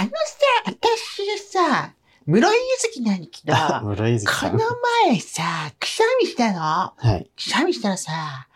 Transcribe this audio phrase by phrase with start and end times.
[0.00, 0.14] あのさ、
[0.66, 1.92] 私さ、
[2.26, 4.76] 室井ゆずきなんだけど、あ、室井月このさん。
[5.08, 5.42] 前さ、
[5.78, 6.58] くしゃみしたの？
[6.96, 7.30] はい。
[7.36, 8.46] くしゃみしたらさ、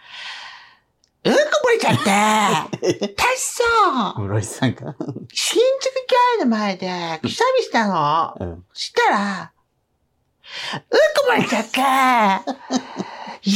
[1.25, 4.95] うんこ漏れちゃって、 私さ、室井さんか。
[5.35, 8.35] 新宿ギャルの前でくしゃみしたの？
[8.41, 8.65] うん。
[8.73, 9.53] したら、
[10.73, 10.95] うんこ
[11.31, 11.81] 漏れちゃって、
[13.43, 13.51] 急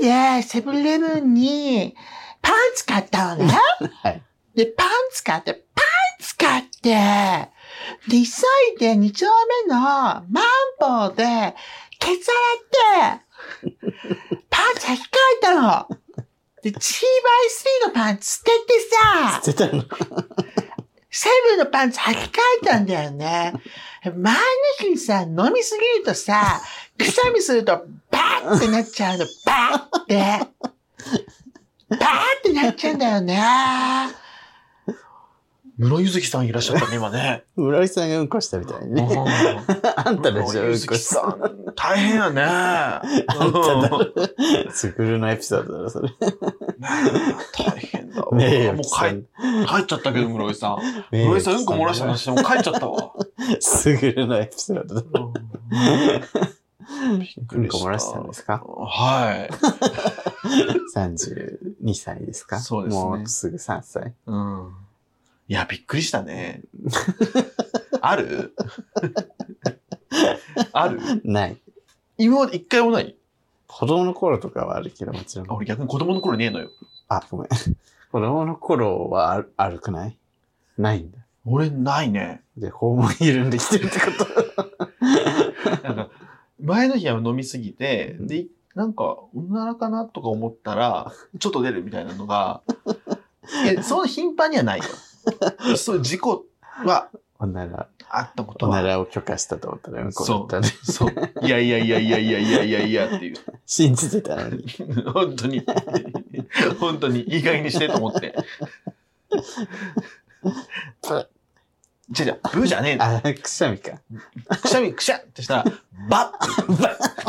[0.00, 1.94] いでセブンイレブンに
[2.42, 3.54] パンツ買ったのね。
[4.02, 4.22] はい。
[4.56, 5.84] で、パンツ買って、パン
[6.24, 7.50] ツ買って、で、
[8.10, 8.24] 急い
[8.78, 9.26] で2丁
[9.66, 10.24] 目のマン
[10.78, 11.54] ボウで、
[11.98, 13.24] ケツ洗って、
[14.50, 15.04] パンツ履き替
[15.38, 15.88] えたの。
[16.62, 16.78] で、G
[17.82, 19.82] バイ3のパンツ捨ててさ、捨てたの。
[21.10, 23.54] セブンのパンツ履き替えたんだよね。
[24.02, 24.40] 前の
[24.80, 26.60] 日にさ、飲みすぎるとさ、
[26.98, 30.16] くしゃみすると、バーってなっちゃうの、バーって。
[31.88, 33.40] バーってなっちゃうんだよね。
[35.88, 37.44] 室井ゆずきさんいらっしゃったね、今ね。
[37.56, 39.06] 室井さんがうんこしたみたいにね。
[39.96, 41.26] あんたでしょ、うんこした。
[41.26, 41.74] ん。
[41.76, 42.42] 大変やね。
[42.42, 44.06] ああんただろ。
[44.70, 46.08] スクールのエピソードだろ、それ。
[47.52, 48.36] 大変だわ。
[48.36, 49.24] ねえ、もう帰
[49.68, 50.78] 帰っちゃったけど、室井さん。
[51.12, 53.12] 室井さんうんこ漏らした話してもう帰っちゃったわ。
[53.60, 55.32] スクールのエピソードだろ。
[57.18, 57.68] びっくうん。
[57.68, 58.62] こ漏らしたんですか？
[58.64, 59.50] はい。
[60.96, 62.58] ?32 歳ですか？
[62.60, 64.14] そうですねもうすぐ3歳。
[64.26, 64.72] うん。
[65.48, 66.62] いや、びっくりしたね。
[68.00, 68.54] ある？
[70.72, 71.00] ある？
[71.24, 71.56] ない。
[72.18, 73.14] 今まで一回もない？
[73.66, 75.50] 子供の頃とかはあるけど、もちろん。
[75.50, 76.70] あ俺逆に子供の頃ねえのよ。
[77.08, 77.48] あ、ごめん。
[77.48, 80.16] 子供の頃はあるあるくない？
[80.78, 81.18] ないんだ。
[81.44, 82.42] 俺ないね。
[82.56, 86.08] で、肛門緩んできてるってこと なんか、
[86.62, 92.62] 前の日は飲みすぎて、で、なんか、おならかなとか思ったら、ちょっと出るみたいなのが、
[93.66, 94.84] え、その頻繁にはないよ。
[95.76, 96.46] そういう事故
[96.84, 97.08] は
[97.38, 98.72] おなら、あったことは。
[98.72, 100.68] おならを許可したと思ったらうんこだったね。
[100.82, 101.46] そう。
[101.46, 103.36] いやいやいやいやいやいやいやいやっていう。
[103.66, 104.64] 信じてたのに。
[105.12, 105.64] 本当に。
[106.78, 108.34] 本当に、いい加減にしてと思って。
[112.10, 113.04] じゃじゃ、ブーじゃねえの。
[113.04, 114.00] あ、くしゃみか。
[114.62, 115.64] くしゃみ、くしゃってしたら、
[116.08, 117.24] バッバッ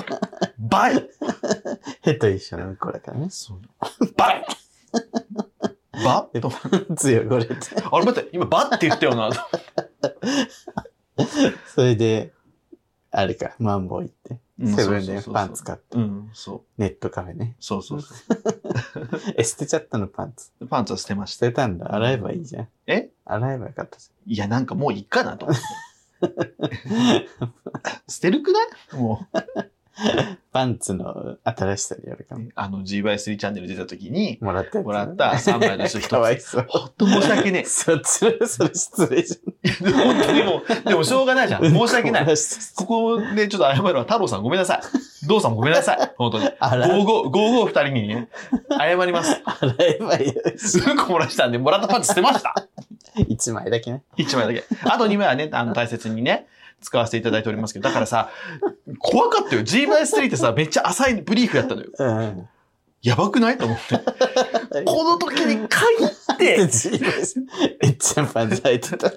[0.59, 1.09] バイ
[2.03, 3.29] へと一緒のうんこだからね。
[3.29, 3.61] そう。
[4.17, 4.45] バイ
[6.03, 6.51] バッと。
[6.95, 7.55] 強がれて。
[7.91, 9.29] あれ待って、今バッって言ったよな。
[11.73, 12.33] それで、
[13.11, 15.97] あれか、マンボウ行って、うんセブンでパンツ買って。
[16.77, 17.55] ネットカフェね。
[17.59, 18.13] そうそうそ
[19.37, 20.51] え、捨てちゃったのパンツ。
[20.61, 20.67] う。
[20.67, 21.47] パンツは捨てまし捨た。
[21.47, 21.93] てたんだ。
[21.93, 22.67] 洗えばいいじゃん。
[22.87, 23.09] え？
[23.25, 25.63] 洗えばよかったじいや、なんかもういいかなと思って。
[28.07, 28.67] 捨てるくない？
[28.95, 29.39] もう。
[29.97, 30.37] ゃん。
[30.51, 32.49] パンツの新しさによるかも。
[32.55, 34.81] あの G-by3 チャンネル出た時に、もらった。
[34.81, 36.65] もらった3枚の人一つかわいそう。
[36.69, 39.69] ほんと申し訳ねそっちの、それ失礼じえ。
[39.91, 41.65] 本当にもう、でもしょうがないじゃん。
[41.65, 41.73] ゃん。
[41.73, 42.23] 申し訳ない。
[42.23, 42.27] い。
[42.75, 44.03] ここでちょっと謝るわ。
[44.03, 45.27] 太郎さんごめんなさい。
[45.27, 46.13] 道さんもごめんなさい。
[46.17, 46.49] 本当に。
[46.59, 48.29] 洗え55、55二人にね、
[48.69, 49.41] 謝ります。
[49.45, 50.41] 洗えばいいよ。
[50.45, 52.53] うんこ漏らしたんで、もらったパンツ捨てました。
[53.27, 54.03] 一枚だけね。
[54.17, 54.63] 1枚だけ。
[54.83, 56.47] あと2枚はね、あの、大切にね、
[56.81, 58.29] 使わせていただいておりますけど、だからさ、
[58.99, 59.63] 怖かったよ。
[59.63, 61.89] G-by3 ってさ、めっちゃ浅いブリーフやったのよ。
[61.97, 62.47] うん。
[63.01, 63.99] やばくないと思って。
[64.83, 66.57] この時に限って、
[67.81, 69.07] えっちゃんパンツ履いてた。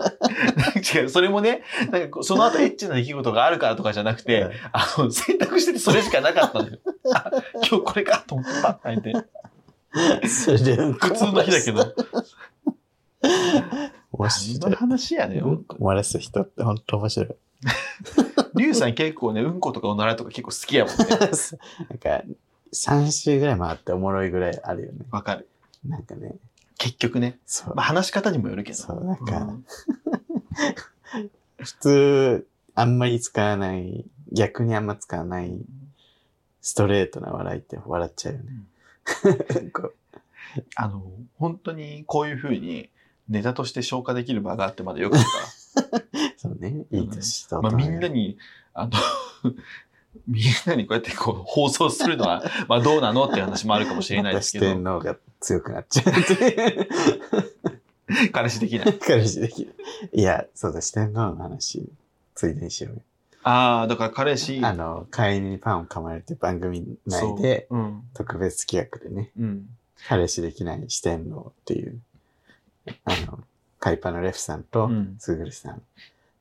[1.01, 6.79] 違う、それもね、なんかその後エッチな出来事があるからとかじゃなくて、あの、選択しててそれしかなかったのよ。
[7.15, 8.79] あ今日これかと思った。
[8.83, 9.13] 相手。
[10.29, 11.95] それでうんこ普通の日だけど。
[14.13, 14.75] 面その白い。
[14.75, 15.39] 話やね。
[15.39, 17.29] うんこ漏らす人って本当面白い。
[18.55, 21.07] リュウさん結構ね、うんことかおならとか結構好きやもんね。
[21.09, 21.17] な
[21.97, 22.23] んか、
[22.73, 25.07] 3週ぐらい回っておもろいぐらいあるよね。
[25.11, 25.49] わかる。
[25.85, 26.37] なんかね、
[26.77, 27.39] 結局ね。
[27.47, 27.87] そうまあ、。
[27.87, 28.79] 話し方にもよるけど。
[28.79, 29.65] そう、なんか、うん
[31.59, 35.59] 普通、あんまり使わない、逆にあんま使わない、
[36.61, 39.71] ストレートな笑いって笑っちゃうよね。
[39.73, 39.95] こう
[40.77, 41.03] あの、
[41.39, 42.91] 本当にこういう風に
[43.29, 45.27] ネタとして消化できる場があってまだよかった。
[46.37, 47.63] そうね、いい年と。
[47.63, 48.39] まあみんなに、
[48.75, 48.93] あの、
[50.27, 56.05] みんなにこうやってこう放送するのは、 まあどうなのっていう話もあるかもしれないですけまた四天ど、王が強くなっちゃう。
[58.33, 58.99] 彼氏できない。
[58.99, 59.75] 彼氏できる。
[60.13, 61.89] いや、そうだ、四天王の話、
[62.35, 63.03] ついでにしようよ。
[63.43, 69.67] ああ、だから彼氏、あの、帰りにパンを噛まれて番組内で、そう、うん、特別企画でね、うん、
[70.07, 71.99] 彼氏できない四天王っていう、
[73.05, 73.45] あの、
[73.79, 75.83] カイパのレフさんとうん、スグルさん。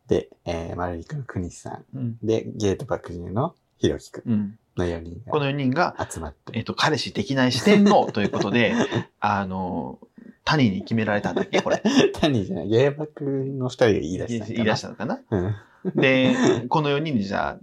[0.07, 1.86] で、えー、マルリクの国さん。
[1.95, 4.60] うん、で、ゲート爆乳のひろきくんうん。
[4.78, 6.57] の4人この4人が、が集まって。
[6.57, 8.74] えっと、彼氏できない四天王ということで、
[9.19, 10.00] あの、
[10.45, 11.81] 谷に決められたんだっけこれ。
[12.22, 14.45] 谷じゃない、芸爆の二人が言い出した。
[14.45, 15.19] 言い出したのかな？
[15.30, 15.56] うん。
[15.95, 16.36] で、
[16.69, 17.60] この4人でじゃあ、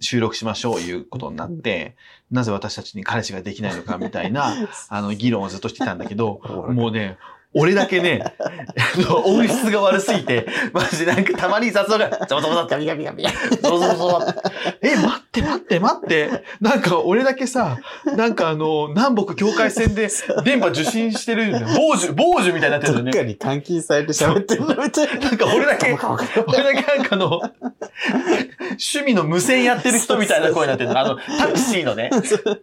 [0.00, 1.96] 収録しましょういうことになって、
[2.30, 4.54] なぜ私たちに彼氏ができないのかみたいな、
[4.88, 6.40] あの、議論をずっとしてたんだけど、
[6.70, 7.18] もうね、
[7.58, 13.36] 俺だけね、あの音質が悪すぎて、マジでなんかたまに雑音が、 ザバザバザバガビガビガビガビ。
[13.60, 14.34] そうそうそう。
[14.80, 16.44] え、待って待って待って。
[16.60, 17.78] なんか俺だけさ、
[18.16, 20.08] なんかあの、南北境界線で
[20.44, 21.66] 電波受信してるんだよ。
[21.66, 23.32] 傍受、傍受みたいになってるんだよね。
[23.32, 25.28] に監禁されて喋ってるのみたいな。
[25.28, 25.98] なんか俺だけ、
[26.46, 27.42] 俺だけなんかあの、
[28.70, 30.98] 趣味の無線やってる人みたいな声になってるの。
[30.98, 32.10] あの、タクシーのね、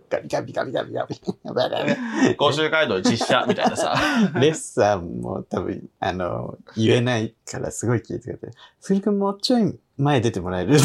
[0.10, 2.36] ガビガビガビガビガビ。
[2.36, 3.96] 甲州街道実写みたいなさ。
[4.36, 8.48] レッサンも多分、あの、言えないからすごい聞いてくれて、
[8.80, 10.78] それくんもうちょい前出てもらえる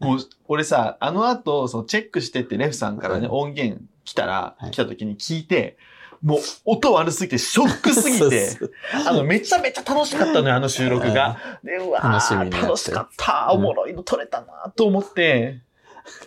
[0.00, 5.76] もう、俺さ、あの後、そのチェックしてってレフさんからね、うん音源来たら、はい来た時に聞いて、
[6.22, 8.58] もう音悪すぎて、ショックすぎて、
[9.06, 11.38] あの、めちゃめちゃ楽しかったのよ、あの収録が。
[11.64, 15.60] で、うわー楽しみ楽しかった、おもろいの撮れたなと思って、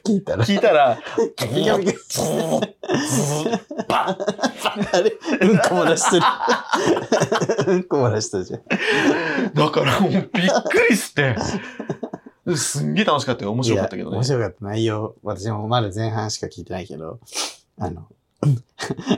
[0.03, 0.97] 聞いたら、聞いたら、
[1.37, 1.97] ガビガビガビ。
[2.07, 2.73] ズーッ
[3.07, 4.17] ズーッバン
[4.93, 5.11] あれ
[5.47, 7.73] うんこ漏らしてる。
[7.73, 9.53] うんこ漏らしたじゃん。
[9.53, 10.31] だからもうびっく
[10.89, 11.35] りして、
[12.55, 13.51] すんげえ楽しかったよ。
[13.51, 14.23] 面白かったけどね面。
[14.23, 15.15] 白かった内容。
[15.23, 17.19] 私もまだ前半しか聞いてないけど、
[17.79, 18.07] あの、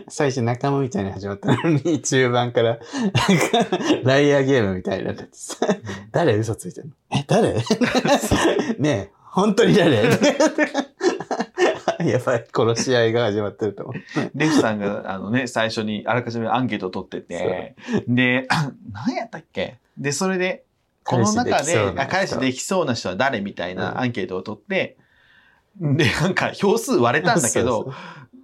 [0.08, 5.68] 最初仲間みたいに始まったのに、中盤から、なんか、ライアーゲームみたいになっててさ、
[6.12, 6.92] 誰嘘ついてんの？
[7.12, 7.54] え、誰？
[8.80, 10.04] ねえ、本当に誰？
[12.06, 13.96] やばい、殺し合いが始まってると思う。
[14.36, 17.76] レフさんが、あのね、最初にあらかじめアンケートを取ってて、
[18.08, 18.48] で、
[18.92, 19.78] 何やったっけ？
[19.98, 20.64] で、それで、
[21.04, 24.98] この中で、あ彼氏できそうな人は誰みたいなアンケートを取って、
[25.80, 27.94] で、なんか票数割れたんだけど、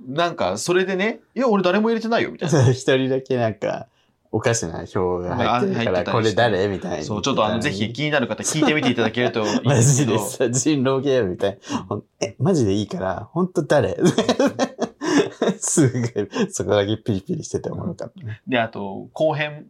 [0.08, 2.70] なんかそれでね、いや、俺誰も入れてないよ、みたいな。
[2.72, 3.88] 一人だけなんか、
[4.34, 6.68] おかしな票が入ってるから、これ誰？
[6.70, 7.04] みたいな。
[7.04, 11.60] そう、ちょっとあの、ぜひ気になる方聞いてみていただけるといい ですけど、ジでさ、人狼ゲームみたい。
[11.90, 13.98] ほんえ、マジでいいから、ほんと誰？
[15.60, 18.42] すごい、そこだけピリピリしてておもろかったね。
[18.48, 19.68] で、あと、後編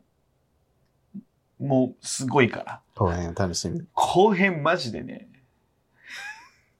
[1.59, 3.81] もすごいから、後編を楽しみ。
[3.93, 5.27] 後編マジでね、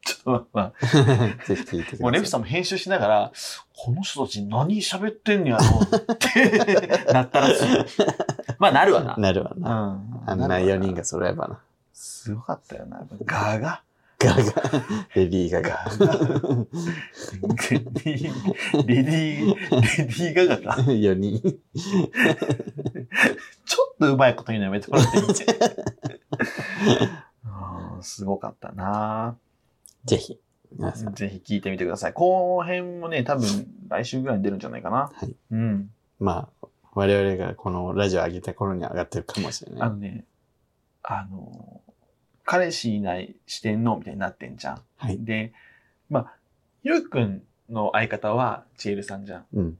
[0.03, 0.73] ちょっとまあ、
[1.45, 2.01] ぜひ聞いてください。
[2.01, 3.31] もうレフさんも編集しながら、
[3.77, 5.87] この人たち何喋ってんねやろっ
[6.17, 7.67] てなったらしい。
[8.59, 9.15] まあなるわな。
[9.17, 9.61] なるわうん。
[9.61, 9.99] な。
[10.25, 11.59] あんな4人が揃えばな。
[11.93, 13.05] すごかったよな。
[13.25, 13.81] ガーガ
[14.19, 14.43] ガガ、
[15.15, 15.77] レディーガガ。
[15.85, 16.67] ー。
[17.65, 20.81] レディー、レディー、ガガか。
[20.83, 21.41] 4人。
[21.41, 25.23] ちょっとうまいこと言うのやめてもらっていい？
[27.45, 29.35] うんすごかったな
[30.05, 30.39] ぜひ。
[31.13, 32.13] ぜひ聞いてみてください。
[32.13, 33.45] 後編もね、多分
[33.89, 35.11] 来週ぐらいに出るんじゃないかな。
[35.13, 35.35] はい。
[35.51, 35.91] うん。
[36.19, 39.81] まあ、我々がこのラジオ上げた頃には上がってるかもしれない。
[39.81, 40.25] あのね、
[41.03, 41.81] あの、
[42.45, 44.81] 彼氏いない四天王みたいになってんじゃん。
[44.97, 45.17] はい。
[45.23, 45.53] で、
[46.09, 46.33] まあ、
[46.83, 49.45] ひろゆきくんの相方はちえるさんじゃん。
[49.53, 49.77] うん。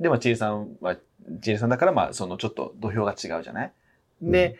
[0.00, 3.72] で、まあ、ちえるさんは、ちえるさんだから、まあ、そのちょっと土俵が違うじゃない？
[4.20, 4.58] で、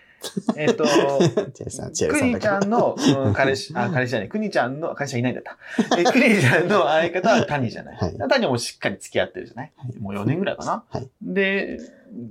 [0.57, 0.85] えっ、と、
[1.55, 5.57] チェルさん、チェルくにさんだけどちゃんの、うん彼氏、あ、彼氏じゃない、くにちゃんの、彼氏はいないんだった。
[5.99, 7.97] え、くにちゃんの相方は谷じゃない。
[7.97, 10.85] はい谷もしっかり付き合ってるじゃない、はいもう4年ぐらいかな。
[10.91, 11.79] はいで、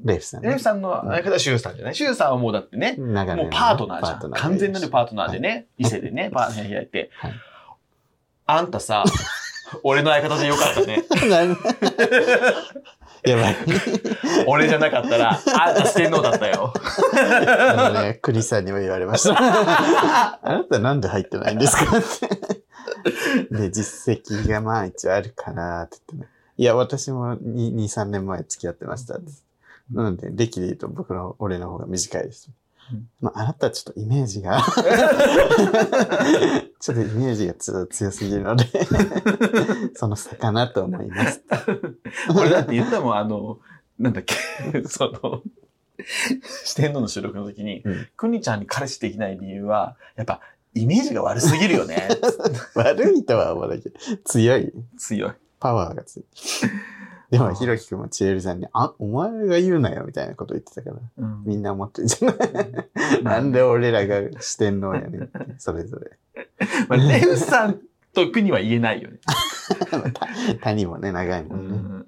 [0.05, 0.49] レイフさんね。
[0.49, 1.95] レフさんの相方はシュウさんじゃない？
[1.95, 3.15] シュウさんはもうだってね、もう
[3.51, 4.31] パートナーじゃん。
[4.31, 7.09] 完全なるパートナーでね、伊勢でね、パートナー開いて。
[7.13, 7.31] はい
[8.49, 9.03] あんたさ、
[9.83, 11.03] 俺の相方でよかったね。
[13.23, 13.55] やばい。
[14.47, 16.73] 俺じゃなかったら、あんた四天王だったよ。
[17.13, 19.35] あのね、クリさんにも言われました。
[19.37, 22.01] あなたなんで入ってないんですかっ
[23.49, 23.55] て。
[23.55, 26.31] で、実績がまあ一応あるかなって言ってね。
[26.57, 29.19] いや、私も2、2 3年前付き合ってました。
[29.91, 32.49] なので、歴で言うと僕の、俺の方が短いです。
[32.91, 34.61] うんまあ、あなたはちょっとイメージが、
[36.79, 38.65] ちょっとイメージが強強すぎるので、
[39.95, 41.41] その差かなと思います。
[42.35, 43.59] 俺だって言ったもん、あの、
[43.99, 44.35] なんだっけ、
[44.87, 45.41] その、
[46.65, 50.41] 四天王の収録の時にうん、くにちゃんに彼氏できない理由は、やっぱ、
[50.73, 52.07] イメージが悪すぎるよね。
[52.75, 54.71] 悪いとは思わないけど、強い。
[54.97, 55.31] 強い。
[55.59, 56.25] パワーが強い。
[57.29, 63.23] でも、ひろきくんもちえるさんに、あ、お前が言うなよ、みたいなこと言ってたから、うんみんな思ってるじゃない。
[63.23, 65.29] なんで俺らが四天王やねん
[65.59, 66.17] それぞれ。
[66.87, 67.81] まあ、レフさん
[68.13, 69.17] とくには言えないよね。
[70.13, 71.63] た谷もね、長いもね。
[71.63, 71.69] うん
[71.99, 72.07] ん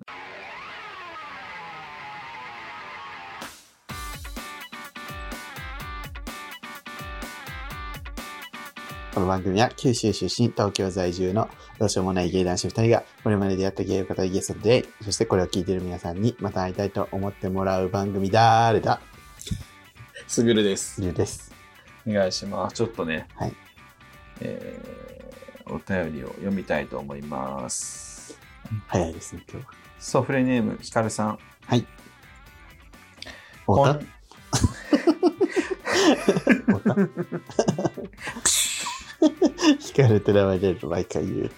[9.13, 11.49] この番組は九州出身、東京在住の
[11.79, 18.99] どうしようもない芸男子二人が、これまで出会った芸を語りゲストと出会い、そしてこれを聞いている皆さんにまた会いたいと思ってもらう番組だーれだ
[20.27, 21.01] すぐるです。
[21.01, 21.53] ゆうです。
[22.05, 22.75] お願いします。
[22.75, 23.53] ちょっとね、はい
[24.41, 28.37] えー、お便りを読みたいと思います。
[28.87, 29.71] 早いですね、今日は。
[29.99, 31.39] ソフレネーム、ひかるさん。
[31.65, 31.87] はい。
[33.65, 33.93] こおた？
[33.93, 34.05] ん
[36.75, 36.95] おた？
[39.79, 41.51] 光るって名前出ると毎回言う。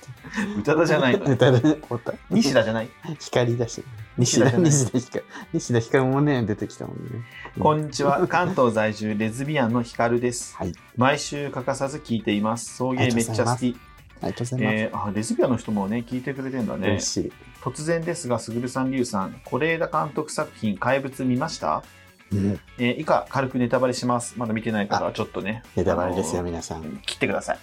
[0.59, 1.25] 宇多田じゃないの。
[1.31, 2.13] 歌で、おた。
[2.29, 2.89] 西田じゃない。
[3.19, 3.83] 光だし。
[4.17, 5.25] 西田、西田光。
[5.53, 7.23] 西田光もね、出てきたもんね。
[7.59, 8.27] こんにちは。
[8.27, 10.55] 関東在住レズビアンのひかるです。
[10.55, 10.73] はい。
[10.97, 12.75] 毎週欠かさず聞いています。
[12.77, 13.77] 送迎めっちゃ好き。
[14.21, 14.75] ありがとうございます。
[14.75, 17.05] えー、あレズビアンの人もね、聞いてくれてんだね嬉。
[17.05, 17.31] しい。
[17.61, 21.83] 突然ですが、すぐるさん、りゅうさん、是枝監督作品、怪物見ました？
[22.31, 22.59] うん。
[22.77, 24.37] えー以下、軽くネタバレします。
[24.37, 25.63] まだ見てない方はちょっとね。
[25.75, 27.01] ネタバレですよ、皆さん。
[27.05, 27.59] 切ってください。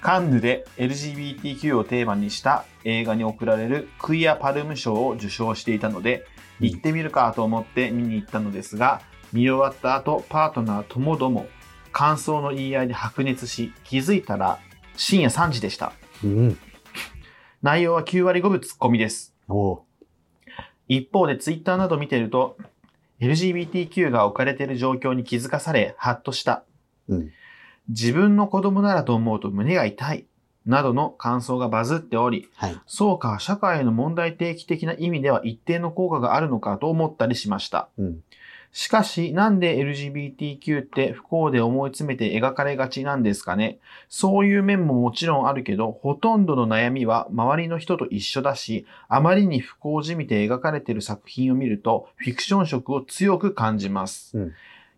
[0.00, 11.48] カンヌで LGBTQ をテーマにした映画に贈られるクイア・パルム賞を受賞していたので、うん行ってみるかと思って見に行ったのですが、見終わった後、パートナーともども、
[11.90, 14.60] 感想の言い合いで白熱し、気づいたら
[14.96, 15.92] 深夜3時でした。
[16.22, 16.58] うん。
[17.62, 19.34] 内容は9割5分ツッコミです。
[20.88, 22.56] 一方でツイッターなど見てると、
[23.22, 26.64] LGBTQ が置かれている状況に気づかされ、ハッとした。
[27.08, 27.30] うん。
[27.88, 30.26] 自分の子供ならと思うと胸が痛い。
[30.64, 32.80] などの感想がバズっており、はい。
[32.86, 37.88] そうか、社会への問題提起的な意味では一定の効果があるのかと思ったりしました。
[37.98, 38.22] うん。
[38.72, 43.78] しかし、なんで LGBTQ って不幸で思い詰めて描かれがちなんですかね？
[44.08, 54.38] そういう面ももちろんあるけど、ほとんどの悩みは周りの人と一緒だし、あまりに不幸じみて描かれている作品を見ると、フィクション色を強く感じます。
[54.38, 54.52] うん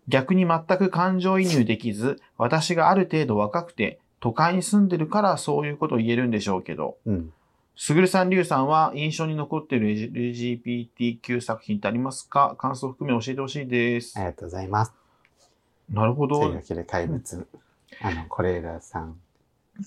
[0.07, 7.33] 逆に全く感情移入できず、私がある程度若くて、都会に住んでるからそういうことを言えるんでしょうけど、うん。
[7.77, 12.55] すぐるさん、りゅうさんは印象に残っている LGBTQ 作品ってありますか？
[12.57, 14.21] 感想含め教えてほしいですあ。
[14.21, 14.93] りがとうございます。
[15.89, 16.39] なるほど。
[16.39, 17.47] というわけで、怪物。
[18.01, 19.17] あの、是枝さん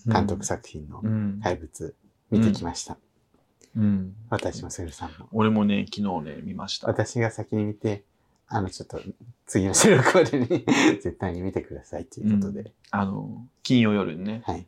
[0.06, 1.40] 監督作品のうん。
[1.42, 1.94] 怪物、
[2.30, 2.98] 見てきました。
[3.76, 4.14] うん。
[4.28, 5.28] 私もすぐるさんも。
[5.32, 6.86] 俺もね、昨日ね、見ました。
[6.88, 8.04] 私が先に見て、
[8.48, 9.00] あの、ちょっと、
[9.46, 10.46] 次の収録までに
[11.02, 12.72] 絶対に見てくださいということで。
[12.90, 14.42] あの、金曜夜にね。
[14.44, 14.66] はい。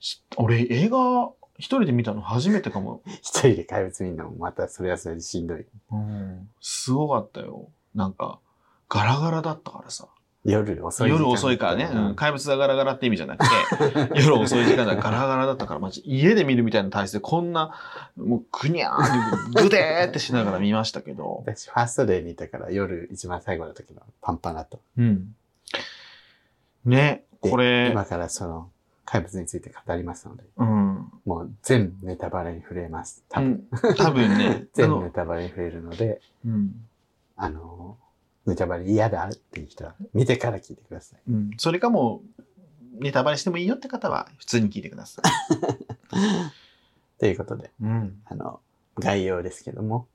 [0.00, 2.22] し俺、映画、一人で見たの？
[2.22, 3.02] 初めてかも。
[3.20, 5.66] 一人で怪物見るのもまたそれはそれでしんどい。
[5.90, 6.48] うん。
[6.60, 7.68] すごかったよ。
[7.94, 8.38] なんか、
[8.88, 10.08] ガラガラだったからさ。
[10.44, 11.90] 夜遅い時間夜遅いからね。
[11.92, 12.14] うん。
[12.14, 17.74] 怪物がガラガラって意味じゃなくて、 夜遅い時間だからガラガラだったから、マジ家で見るみたいな体質でこんな、
[18.16, 21.42] もうぐにゃーって、ぐでーってしながら見ましたけど。
[21.44, 24.80] 私、ファーストデーにいたから夜一番最後の時のパンパンだと。
[24.96, 25.34] うん。
[26.84, 28.70] ね、でこれ、今からその
[29.10, 31.10] 怪物について語りますので、うん。
[31.24, 33.24] もう全ネタバレに触れます。
[33.30, 33.66] 多分。
[33.70, 36.86] うん多分ね、あ 全ネの、タバレに触れるので、うん。
[37.34, 37.96] あの、
[38.44, 41.20] ネタバレ嫌だっていう人は見てから聞いてください。
[41.26, 41.50] うん。
[41.56, 42.20] それかも
[42.98, 45.22] う、ネタバレしてもいいよって方は、普通に聞いてくださ
[47.18, 47.84] ということで、い。
[47.84, 48.20] うん。
[48.26, 48.60] あの、
[48.98, 50.06] 概要ですけども、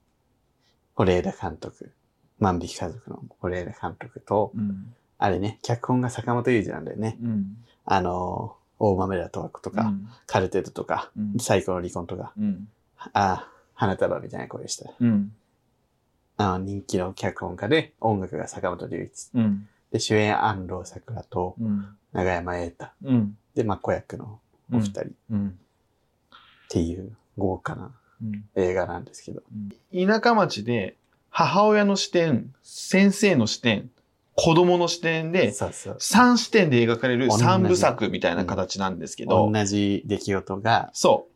[0.95, 1.91] 是枝監督、
[2.37, 4.93] 万引き家族の是枝監督と、うん。
[5.17, 7.17] あれね、脚本が坂本雄二なんだよね。
[7.23, 7.57] うん。
[7.85, 8.55] あの、
[8.91, 10.07] 大豆田十和子とか、うん。
[10.27, 12.67] カルテットとか、うん最高の離婚とか、うん。
[13.13, 14.91] あ、花束みたいな声した。
[14.99, 15.33] うん。
[16.37, 19.29] あの人気の脚本家で、音楽が坂本龍一。
[19.33, 19.67] うん。
[19.91, 21.87] で、主演安藤サクラとうん。
[22.11, 22.87] 長山瑛太。
[23.03, 23.37] うん。
[23.55, 24.39] で、まあ、子役の
[24.71, 25.59] お二人っうん。
[26.69, 28.43] ていう豪華なうん。
[28.55, 29.41] 映画なんですけど。
[29.93, 30.97] 田舎町で、
[31.29, 33.89] 母親の視点、先生の視点、
[34.35, 35.93] 子供の視点で、そうそう。
[35.95, 37.43] 3視点で描かれる同じ。
[37.43, 41.33] 3部作みたいな形なんですけど、同じ出来事がそう、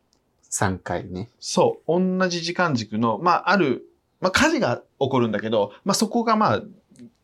[0.50, 1.28] 3回ね。
[1.38, 3.84] そう、同じ時間軸の、まあ、ある、
[4.20, 6.62] まあ、火事が起こるんだけど、まあ、そこがまあ、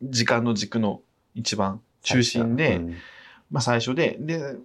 [0.01, 1.01] 時間の軸の
[1.33, 2.95] 一番中心で、うん。
[3.51, 4.55] まあ、最初で、で、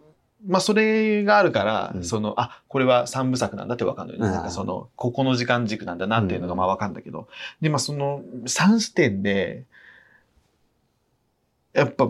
[0.46, 2.04] まあ、それがあるから、うん。
[2.04, 7.28] その、あ、これは三部作なんだってわかんない、なんかその、ここの時間軸なんだなっていうのがまあわかんだけど、
[7.60, 9.64] で、まあ、その、三視点で、
[11.72, 12.08] やっぱ、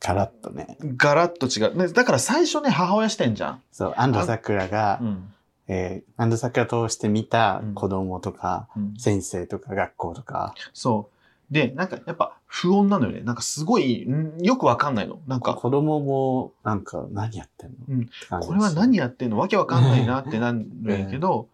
[0.00, 0.78] ガラッとね。
[0.96, 1.76] ガラッと違う。
[1.76, 3.62] ねだから最初ね、母親視点じゃん。
[3.70, 5.32] そう、安藤サクラが、うん。
[5.68, 11.10] えー、安藤サクラ通して見た子供とか、うん先生とか学校とか、そ
[11.50, 11.54] う。
[11.54, 13.20] で、なんかやっぱ不穏なのよね。
[13.20, 15.20] なんかすごい、んよくわかんないの。
[15.26, 18.08] なんか、子供もなんか何やってんの、うん
[18.40, 19.38] これは何やってんの？
[19.38, 21.48] わけわかんないなって なるんやけど、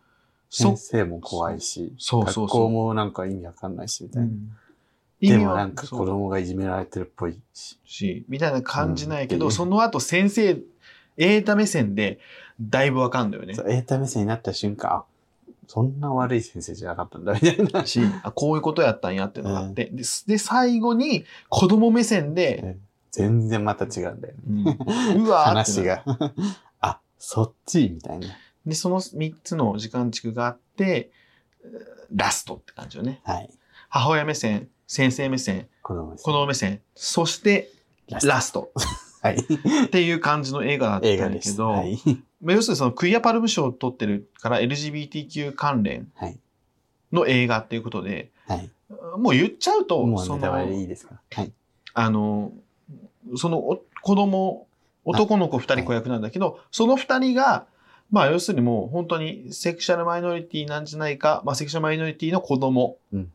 [0.48, 4.28] そ先生も怖いし、そうそうそう学校もなんか意味わかんないし、みたいな。
[4.28, 4.56] うん
[5.20, 7.78] でもなんか子供がいじめられてるっぽいし。
[7.85, 10.58] し、みたいな感じなんやけど、うんその後先生
[11.16, 12.18] エータ目線で
[12.61, 15.04] だいぶわかんだよねエータ目線になった瞬間、あ、
[15.66, 17.87] そんな悪い先生じゃなかったんだ、みたいな。
[17.87, 22.76] し、あこういうことやったんやっていうのがあって、で、で最後に子供目線で、
[23.11, 24.78] 全然また違うんだよね。
[25.16, 26.04] うんうわ 話が。
[26.80, 28.28] あ、そっちみたいな。
[28.66, 31.11] で、その3つの時間軸があって、
[32.14, 33.20] ラストって感じよね。
[33.25, 33.50] はい。
[33.88, 37.70] 母親目線、先生目線、子供です子供目線、そして
[38.08, 38.72] ラスト
[39.22, 39.36] はい。
[39.86, 41.32] っていう感じの映画だったん。
[41.32, 41.98] だけど、はい。
[42.42, 46.38] まあ要するにそのクイアパルム賞を取ってるから LGBTQ 関連はい。
[47.12, 48.70] の映画っていうことで、はい。
[49.18, 51.52] もう言っちゃうと、もうその、いいですかはい。
[51.94, 52.52] あの、
[53.36, 54.66] そのお子供、
[55.04, 57.66] 男の子二人子役なんだけど、その二人が、
[58.10, 63.30] まあ要するにもう本当にセクシャルマイノリティなんじゃないか、まあセクシャルマイノリティの子供お互いが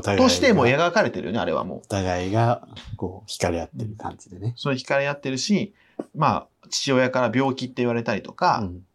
[0.00, 1.78] としても描かれてるよね、あれはもう。
[1.78, 4.54] お互いが、こう、惹かれ合ってる感じでね。
[4.56, 5.74] それ惹かれ合ってるし、
[6.14, 8.86] まあ父親から病気って言われたりとか、うん。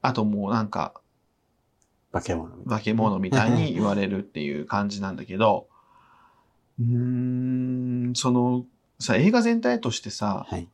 [0.00, 0.94] あともうなんか
[2.12, 2.76] 化け物みたいな。
[2.78, 5.68] 化け物みたいに言われるっていう感じなんだけど、
[6.80, 6.86] うー
[8.10, 8.64] ん、その、
[8.98, 10.68] さ、映画全体としてさ、はい。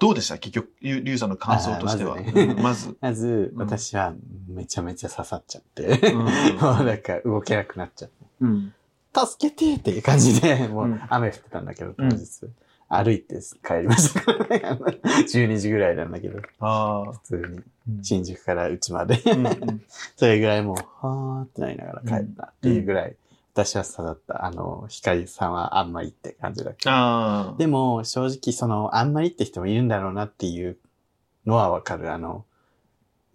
[0.00, 0.38] どうでした？
[0.38, 2.16] 結局、ゆりゅうさんの感想としては。
[2.16, 3.52] まずねうんまず。
[3.56, 4.14] 私は
[4.48, 6.24] めちゃめちゃ刺さっちゃって、うん
[6.58, 8.15] もうなんか動けなくなっちゃって。
[8.40, 8.74] うん。
[9.14, 12.46] 助けてっていう感じで、もうんう雨降ってたんだけど、当日。
[12.88, 14.62] 歩いて帰りましたからね。
[14.64, 16.40] あの12時ぐらいなんだけど。
[16.60, 17.42] 普通に
[17.88, 19.20] うん新宿からうちまで。
[19.26, 19.82] うんうん
[20.16, 23.16] それぐらいもう、はーってなりながら帰ったっていうぐらい、
[23.54, 24.44] 私は刺さった。
[24.44, 27.56] あの、光さんはあんまりって感じだけど。
[27.58, 30.76] でも、正直その、あんまりって人もいるんだろうなっていう
[31.46, 32.12] のはわかる。
[32.12, 32.44] あの、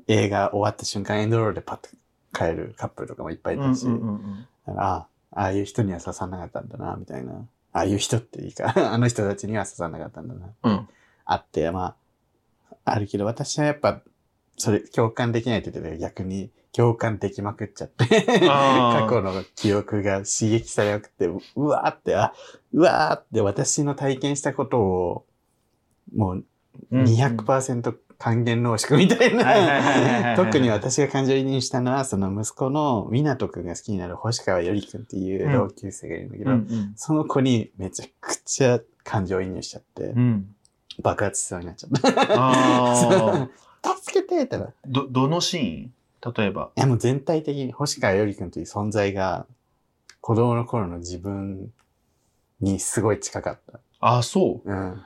[0.07, 1.89] 映画終わった瞬間エンドロールでパッと
[2.33, 7.33] 帰るカップルとかもいっぱいいたし、うんうんうんうんだからああ、ああいう人には刺さんなかったんだな、みたいな。
[7.73, 10.53] ああいう人っていいか、 あの人たちには刺さんなかったんだな。
[10.63, 10.89] うん。
[11.25, 11.95] あって、ま
[12.65, 14.01] あ、あるけど、私はやっぱ、
[14.57, 18.05] それ、共感できないって言ってたけど、逆に共感できまくっちゃって、
[18.45, 22.33] 過去の記憶が刺激されまくって、ううわーって、あ、
[22.73, 25.25] うわーって私の体験したことを、
[26.13, 26.45] もう
[26.91, 30.33] うん200%還元濃縮みたいな。
[30.33, 40.55] い特に私が感情移入したのは、その息子の湊くんが好きになる星川よりくんっていう同級生がいるんだけど、うんうんその子にめちゃくちゃ感情移入しちゃって、うん。
[41.01, 43.49] 爆発しそうになっちゃった。
[43.97, 44.73] 助けてってなって。
[44.85, 46.33] ど、どのシーン？
[46.35, 46.69] 例えば。
[46.75, 49.47] いやもう全体的に星川よりくんという存在が
[50.19, 51.71] 子供の頃の自分
[52.59, 53.79] にすごい近かった。
[53.99, 54.71] ああ、そう。
[54.71, 55.01] うん。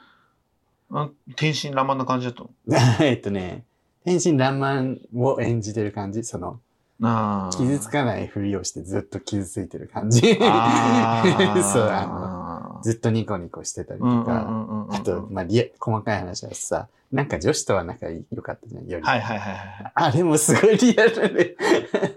[0.91, 2.49] あ天真爛漫な感じだったの？
[3.05, 3.63] えっとね、
[4.05, 6.23] 天真爛漫を演じてる感じ。
[6.23, 6.59] その、
[7.01, 7.57] ああ。
[7.57, 10.21] 傷つかないふりをしてずっと傷ついてる感じ。
[10.21, 14.87] そう、あの、ずっとニコニコしてたりとか。
[14.91, 19.05] あと、まあ、リア、細かい話はさ、なんか女子とは仲良かったじゃん、より。
[19.05, 19.91] はいはいはいはい。
[19.93, 21.57] あれもすごいリアルで。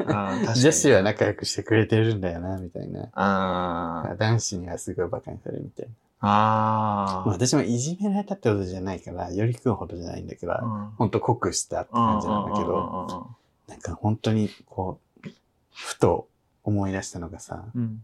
[0.56, 3.08] 女子は仲良くしてくれてるんだよな、みたいな。
[3.14, 5.92] あ男子にはすごい馬鹿にされるみたいな。
[6.20, 7.22] あ。
[7.22, 10.92] あまあ私もいじめられたってことじゃないから、よりくんほどじゃないんだけど、あ。
[10.96, 13.30] ほんと濃くしたって感じなんだけど、ど。
[13.68, 15.28] なんか本当にこう、
[15.72, 16.28] ふと
[16.64, 18.02] 思い出したのがさ、うん。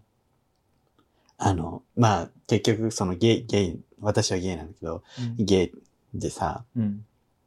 [1.39, 5.03] あの、まあ結局そのゲイ、ゲイ、私はゲイなんだけど、
[5.37, 7.05] ゲイでさ、うん。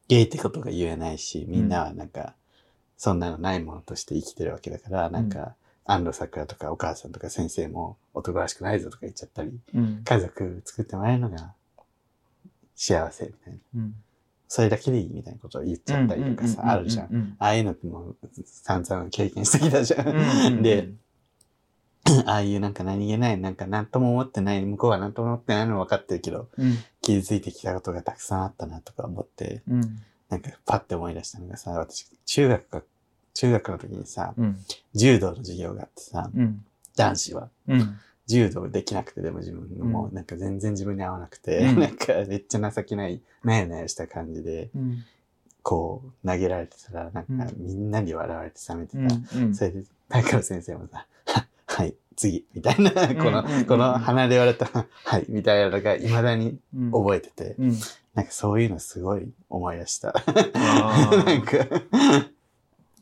[0.07, 2.33] ゲイってことが言えないし、みんなはなんか、
[2.97, 5.55] そんなのないものとして生きてるわけだから、なんか、
[5.87, 10.01] 安藤桜とかお母さんとか先生も男らしくないぞとか言っちゃったり、うん。
[10.03, 11.53] 家族作ってもらえるのが
[12.75, 13.59] 幸せみたいな。
[13.75, 13.95] うん。
[14.49, 17.15] それだけでいいみたいなことを言っちゃったりとかさ、あるじゃん。
[17.15, 17.35] ん。
[17.39, 20.61] ああいうのってもう散々経験してきたじゃうんん。
[20.61, 20.89] で、
[22.25, 26.77] ああいうなんか何気ない、なんか何とも思ってない、向こうは何とも思ってないの分かってるけど、うん。
[27.01, 29.81] 傷ついてきたことがたくさんあったなとか思って、うん。
[30.29, 32.81] なんかパッて思い出したのがさ、私、中学か、
[33.37, 34.57] 中学の時にさ、うん。
[34.95, 36.65] 柔道の授業があってさ、うん。
[36.95, 37.49] 男子は。
[37.67, 37.99] うん。
[38.25, 44.97] 柔道できなくてでも自分のもなんか全然自分に合わなくて、うん なんかめっちゃ情けない、なやなやした感じで、うん。
[45.61, 49.37] こう投げられてたら、なんかうんみんなに笑われて冷めてた。
[49.39, 49.53] うん。
[49.53, 54.65] それで、中野先生もさ、は はい、次、みたいな、この、この鼻で言われた、
[55.05, 56.91] はい、みたいなのが未だにうん。
[56.91, 57.77] 覚えてて、うん。
[58.15, 60.11] なんかそういうのすごい思い出した。
[60.33, 62.31] なんか、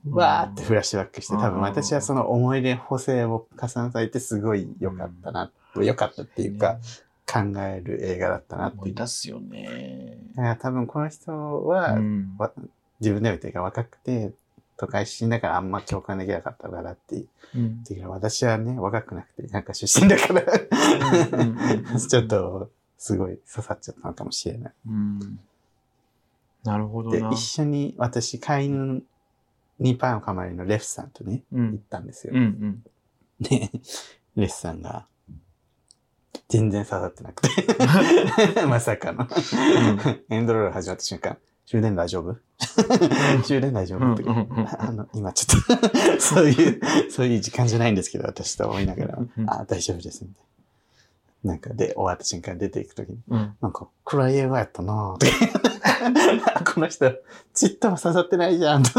[0.10, 6.78] わーってフラッシュバックして、多分私はその思い出補正を加算されてすごい良かったな、良かったっていうか、
[7.28, 8.90] 考える映画だったなって思い。
[8.90, 10.18] いう出すよね。
[10.36, 12.52] だから多分この人は、うんわ
[13.02, 14.32] 自分でも言ってるか若くて、
[14.78, 17.28] 都会出身だからあんま共感できなかったからっていう。
[17.56, 24.74] うんていうか私はね、若くなくて、なんか出身だかうんうんうんら、 ちょっと、すごい刺さっちゃったのかもしれない。
[24.88, 25.40] うん
[26.64, 27.30] なるほどで、な。
[27.30, 29.04] 一緒に私、飼い犬
[29.80, 31.78] にパンカマリのレフさんとね、行っうん。
[31.80, 32.34] たんですよ。
[32.36, 32.84] うんうん。
[33.42, 33.70] で、
[34.36, 35.06] レフさんが、
[36.48, 38.66] 全然刺さってなくて。
[38.68, 39.28] まさかの。
[40.30, 42.38] エンドロール始まった瞬間、充電大丈夫？
[43.48, 46.80] 充電大丈夫、うんうんうんあの、今ちょっと、 そういう、
[47.12, 50.44] そういう時間じゃないんですけど、私と思いながらあ、大丈夫です、みたい
[51.44, 51.52] な。
[51.52, 53.56] なんか、で、終わった瞬間出ていくときに、うん。
[53.62, 55.75] なんか、暗い映画やったなぁとか
[56.74, 57.12] この人、
[57.54, 58.84] ちっとも刺さってないじゃん、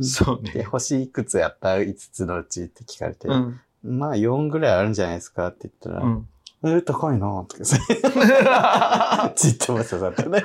[0.00, 0.62] そうね。
[0.64, 3.60] 星いくつやった ?5 つのうちって聞かれて、うん。
[3.82, 6.28] まあ4ぐらいあるんじゃないですかって言ったら、うん。
[6.64, 7.76] えー、高いなぁとかさ、
[9.34, 10.44] ちっとも刺さってない。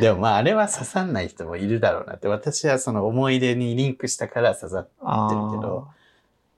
[0.00, 4.88] でもまああれは刺さんない人もいるだろうなって、私はその思い出にリンクしたから刺さって
[5.34, 5.88] るけど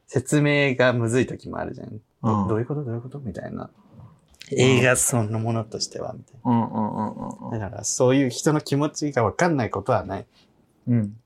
[0.06, 2.00] 説明がむずい時もあるじゃん
[2.48, 2.84] どういうこと？
[2.84, 3.18] どういうこと？
[3.18, 3.68] みたいな。
[4.50, 7.59] 映画そのものとしては、みたいうんうんうんうんな。
[7.59, 10.24] だから、そういう人の気持ちがわかんないことはないっ
[10.88, 10.94] うん。
[10.94, 11.16] うん。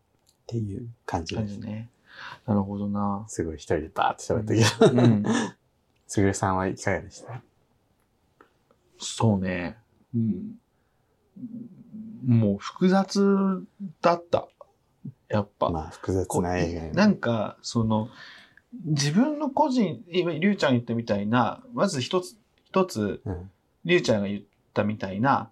[0.47, 1.59] ていう感じです。
[1.59, 1.89] ね。
[2.47, 3.25] なるほどな。
[3.29, 5.03] すごい一人でバーって喋ったけど。
[5.03, 5.25] うん。
[6.07, 7.41] すぐるさんはいかがでした？
[8.99, 9.79] そうね。
[10.15, 10.59] うん。
[12.27, 13.65] もう複雑
[14.03, 14.47] だった。
[15.29, 15.71] やっぱ。
[15.71, 18.09] まあ、複雑な映画なんか、その、
[18.85, 22.37] 自分の個人、今、りゅうちゃん言ったみたいな、まず一つ、
[22.75, 23.51] 一つ、うん。
[23.85, 25.51] りゅうちゃんが言ったみたいな、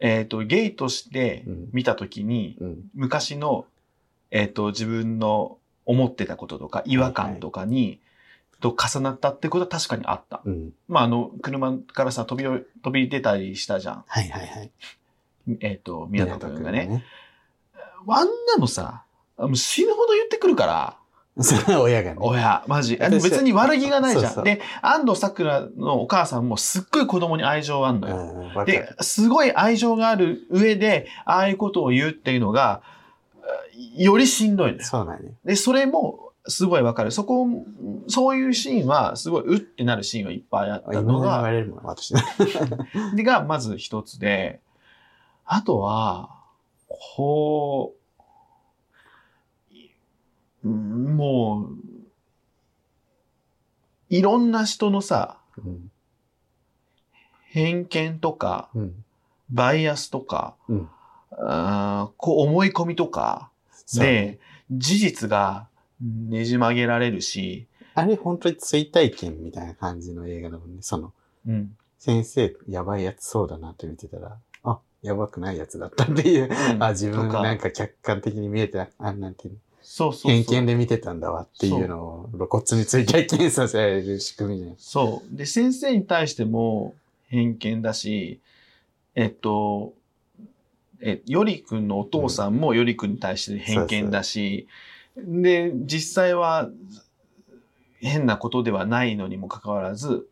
[0.00, 2.90] えっ、と、ゲイとしてうん見たときに、うん。
[2.94, 3.66] 昔の、
[4.32, 8.00] えっ、と、自分の思ってたこととか、違和感とかに、
[8.60, 10.42] と重なったってことは確かにあった。
[10.44, 10.72] うん。
[10.88, 12.48] まあ、あの、車からさ、飛び
[12.82, 14.04] 飛び出たりしたじゃん。
[14.06, 14.70] はいはいはい。
[15.60, 16.86] えっ、と、宮田君がね。
[16.86, 17.04] ね。
[18.08, 19.04] あんなのさ、
[19.38, 20.96] もう死ぬほど言ってくるから、
[21.80, 22.16] 親がね。
[22.20, 22.96] 親、マジ。
[22.96, 24.24] 別に悪気がないじゃん。
[24.24, 28.16] そうそうで、安藤桜のお母さんもすっごい子供に愛情あんのよ。
[28.56, 32.82] うん、でる。、すごい愛情がある上で、ああいうことを言うっていうのが、
[33.96, 34.84] よりしんどいのよ。
[34.84, 35.32] そうだね。
[35.44, 37.12] で、それも、すごいわかる。
[37.12, 37.46] そこ、
[38.08, 42.14] そういうシーンは、すごい、うってなるシーンはいっぱいあったの今言わが、れるもん、私。
[43.14, 44.60] でが、まず一つで、
[45.46, 46.30] あとは、
[46.88, 48.01] こう、うん
[50.68, 51.76] もう、
[54.08, 55.90] いろんな人のさ、うん。
[57.48, 59.04] 偏見とか、うん。
[59.50, 60.88] バイアスとか、うん。
[61.38, 63.50] あーこう思い込みとか
[63.94, 64.38] で、
[64.70, 65.68] 事実が
[66.00, 70.78] ねじ曲げられるし、あれ本当に追体験みたいな感じの映画だもんね。
[70.80, 71.12] その、
[71.46, 71.76] うん。
[71.98, 76.50] 先生、やばいやつそうだなって見てたら、あ、やばくないやつだったっていう。
[76.80, 80.32] あ、自分とかなんか客観的に見えてな、あ、なんていうの、そうそう。
[80.32, 84.74] 偏見で見てたんだわっていうのを露骨に追体験させられる仕組みね。
[84.78, 85.36] そう。
[85.36, 86.94] で、先生に対しても
[87.28, 88.40] 偏見だし、
[89.14, 89.94] えっと、
[91.00, 94.68] え、よりくんのお父さんもよりくんに対して偏見だし、
[95.16, 96.70] で、実際は
[98.00, 100.28] 変なことではないのにもかかわらず、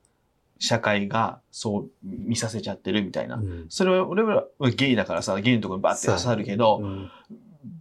[0.58, 3.36] 社会がそう見させちゃってるみたいな。
[3.36, 7.10] うんそれは、俺はゲイだからさ、ゲイのところにバッて刺さるけど、うん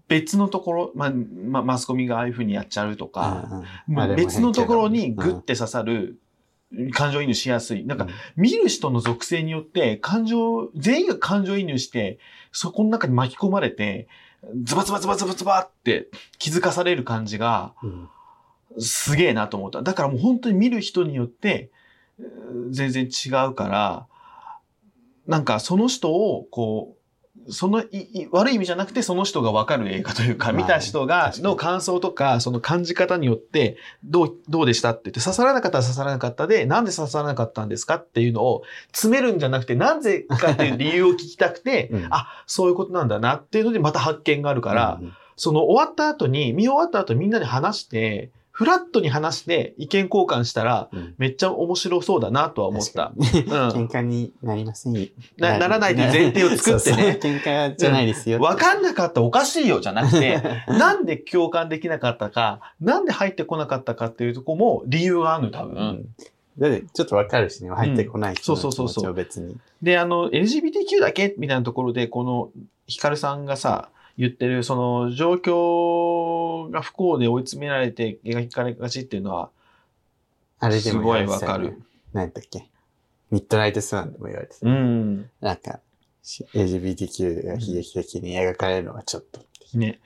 [0.09, 3.47] 別のところ、まあ、まマスコミがああいう風にやっちゃうとか、
[3.87, 6.19] うんもう別のところにグッうんて刺さる、
[6.93, 7.85] 感情移入しやすい。
[7.85, 12.19] なんかうん、見る人の属性によって、感情、全員が感情移入して、
[12.51, 14.07] そこの中に巻き込まれて、
[14.63, 18.09] ズバズバズバズバズバって気づかされる感じが、うん
[18.77, 19.81] すげえなと思った。
[19.81, 21.71] だからもう本当に見る人によって、
[22.69, 24.07] 全然違うから、
[25.25, 26.98] なんかその人を、こう、
[27.51, 42.07] そのいい悪い意味じゃなくてその人がわかる映画というか、まあ見た人がの感想とか、その感じ方によって、どう、どうでしたって言って、刺さらなかったら刺さらなかったで、なんで刺さらなかったんですかっていうのを詰めるんじゃなくて、なぜかっていう理由を聞きたくて、 うん。
[42.09, 45.13] あ、そういうことなんだなっていうのでまた発見があるから、うん。
[45.35, 53.13] その終わった後に、見終わった後みんなで話して、フラットに話して意見交換したら、うんめっちゃ面白そうだなとは思った。
[53.15, 55.07] うん喧嘩になりませんよ。
[55.37, 58.37] なならないという前提を作ってねそうそう喧嘩じゃないですよ。
[58.41, 65.77] わかんなかったおかしいよじゃなくて、 なんで共感できなかったか、なんで入ってこなかったかっていうとこも理由があるの、多分。
[65.77, 66.05] うん
[66.57, 69.57] だってちょっとわかるしね、入ってこない人うそうそうそう気持ちを別に。
[69.81, 72.49] で、あの、LGBTQ だけみたいなところで、この、
[72.85, 73.87] ヒカルさんがさ、
[74.19, 79.49] 言ってる、その、状況が不幸で追い詰められて描かれがちっていうのは、
[80.59, 81.81] あれですもごい言わかる。
[82.11, 82.69] 何やっけ？
[83.31, 84.67] ミッドナイトスワンでも言われてた。
[84.67, 85.29] うん。
[85.39, 85.79] なんか、
[86.21, 89.39] し LGBTQ が悲劇的に描かれるのはちょっと。
[89.73, 90.01] ね。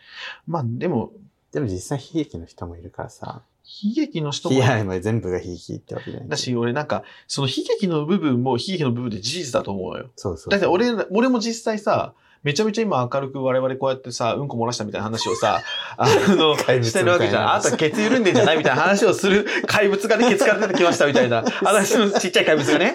[0.45, 1.12] まあ、でも、
[1.52, 3.41] でも実際悲劇の人もいるからさ。
[3.84, 6.30] 悲劇の人もいや、まあ全部が悲劇ってわけじゃない。
[6.30, 10.12] だし、俺なんか、その悲劇の部分も悲劇の部分で事実だと思うのよ。
[10.15, 10.52] そうそう。
[10.52, 15.62] だって俺、俺も実際さ、めちゃめちゃ今明るく我々こうやってさ、うんこ漏らしたみたいな話をさ、
[15.97, 17.53] あの、してるわけじゃん。
[17.53, 22.93] あとケツ緩んでんじゃないみたいな話をする怪物がね、ケツから出てきましたみたいな話のちっちゃい怪物がね。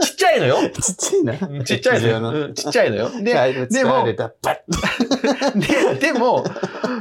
[0.00, 0.56] ちっちゃいのよ。
[0.80, 1.48] ちっちゃいな。
[1.48, 2.18] うんちっちゃいのよ。
[2.18, 3.10] うんちっちゃいのよ。
[3.20, 4.14] で、怪物でもで、
[6.00, 6.44] でも、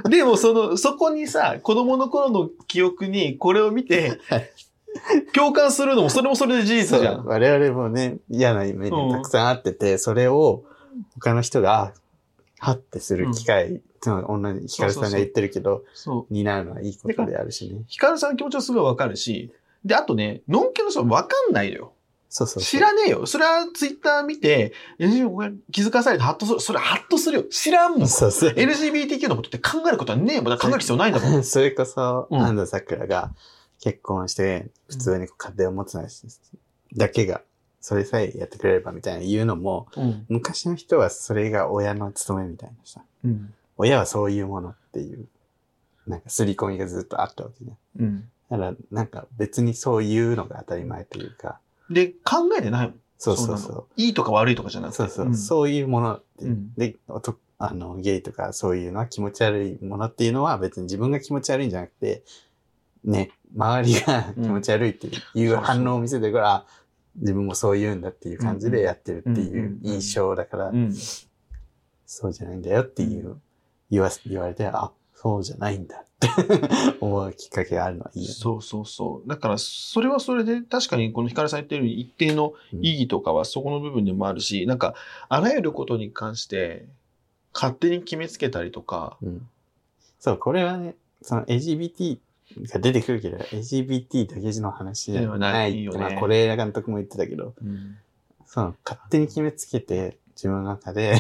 [0.09, 4.19] でもその、そこにさ、子供の頃の記憶にこれを見て、
[5.33, 7.25] 共感するのも、それもそれで事実じゃん。
[7.25, 10.63] 我々もね、嫌な目にたくさんあってて、それを
[11.15, 11.93] 他の人が、
[12.59, 16.33] あはってする機会、その同じヒカルさんが言ってるけど、そう。
[16.33, 17.81] 担うのはいいことであるしね。
[17.87, 19.51] ヒカルさんの気持ちはすごいわかるし、
[19.83, 21.93] で、あとね、のんけの人はわかんないのよ。
[22.29, 22.63] そうそう。
[22.63, 23.27] 知らねえよ。
[23.27, 24.73] それはツイッター見て、
[25.71, 26.59] 気づかされてハッとする。
[26.59, 27.43] それハッとするよ。
[27.43, 28.07] 知らんもん。
[28.07, 28.49] そうそう。
[28.51, 30.57] LGBTQ のことって考えることはねえもん。
[30.57, 31.43] 考える必要ないんだもん。
[31.45, 33.31] それこそ、うん安藤桜が
[33.81, 36.07] 結婚して、普通に家庭を持つの
[36.95, 37.41] だけが、
[37.83, 40.25] それさえやってくれればみたいな言うのも、うん。
[40.29, 43.53] 昔の人はそれが親の務めみたいなさ、うん。
[43.75, 45.27] 親はそういうものっていう、
[46.07, 47.77] なんか刷り込みがずっとあったわけね。
[47.99, 48.29] うん。
[48.49, 52.99] だから、なんか別にそういうのが当たり前というか、で、考えてないもん。
[53.17, 54.91] そうそうそいいとか悪いとかじゃなう。
[54.91, 54.97] くて。
[54.99, 56.95] そうそう、んそういうものって、うんで、
[57.57, 62.23] あの、ゲイとかそういうのは気持ち悪いものっていうのは別に自分が気持ち悪いんじゃなくて、
[63.03, 66.65] ね、周りが気持ち悪いっていうそうそう反応を見せてるから、
[67.15, 70.93] 自分もそう言うんだっていう感じでやってるっていうんうんう印象だから、うん。
[72.05, 73.37] そうじゃないんだよっていう、
[73.89, 76.27] 言わす、言われて、あ、そうじゃないんだって
[76.99, 78.33] 思うきっかけがあるのはいいよね。
[78.33, 79.29] そうそうそう。
[79.29, 84.95] だから、それはそれで、確かにこのヒカルさん言ってるように一定の意義とかはそこの部分でもあるし、なんか、
[85.29, 86.87] あらゆることに関して、
[87.53, 89.47] 勝手に決めつけたりとか、うん。
[90.19, 92.17] そう、これはね、その LGBT
[92.61, 97.97] が出てくるけど、LGBT だけの話じゃではなないいよねまあ、是枝監督も言ってたけど、うん
[98.45, 101.15] その、勝手に決めつけて、自分の中で、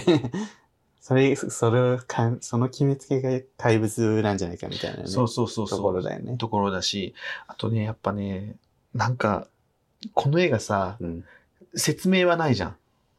[1.01, 5.07] それ、それをかん、その決めつけが怪物なんじゃないかみたいなね。
[5.07, 5.79] そうそうそうそう。
[5.79, 6.37] ところだよね。
[6.37, 7.15] ところだし、
[7.47, 8.55] あとね、やっぱね、
[8.93, 9.47] なんか、
[10.13, 11.23] この映画さ、うん。
[11.75, 12.75] 説明はないじゃん。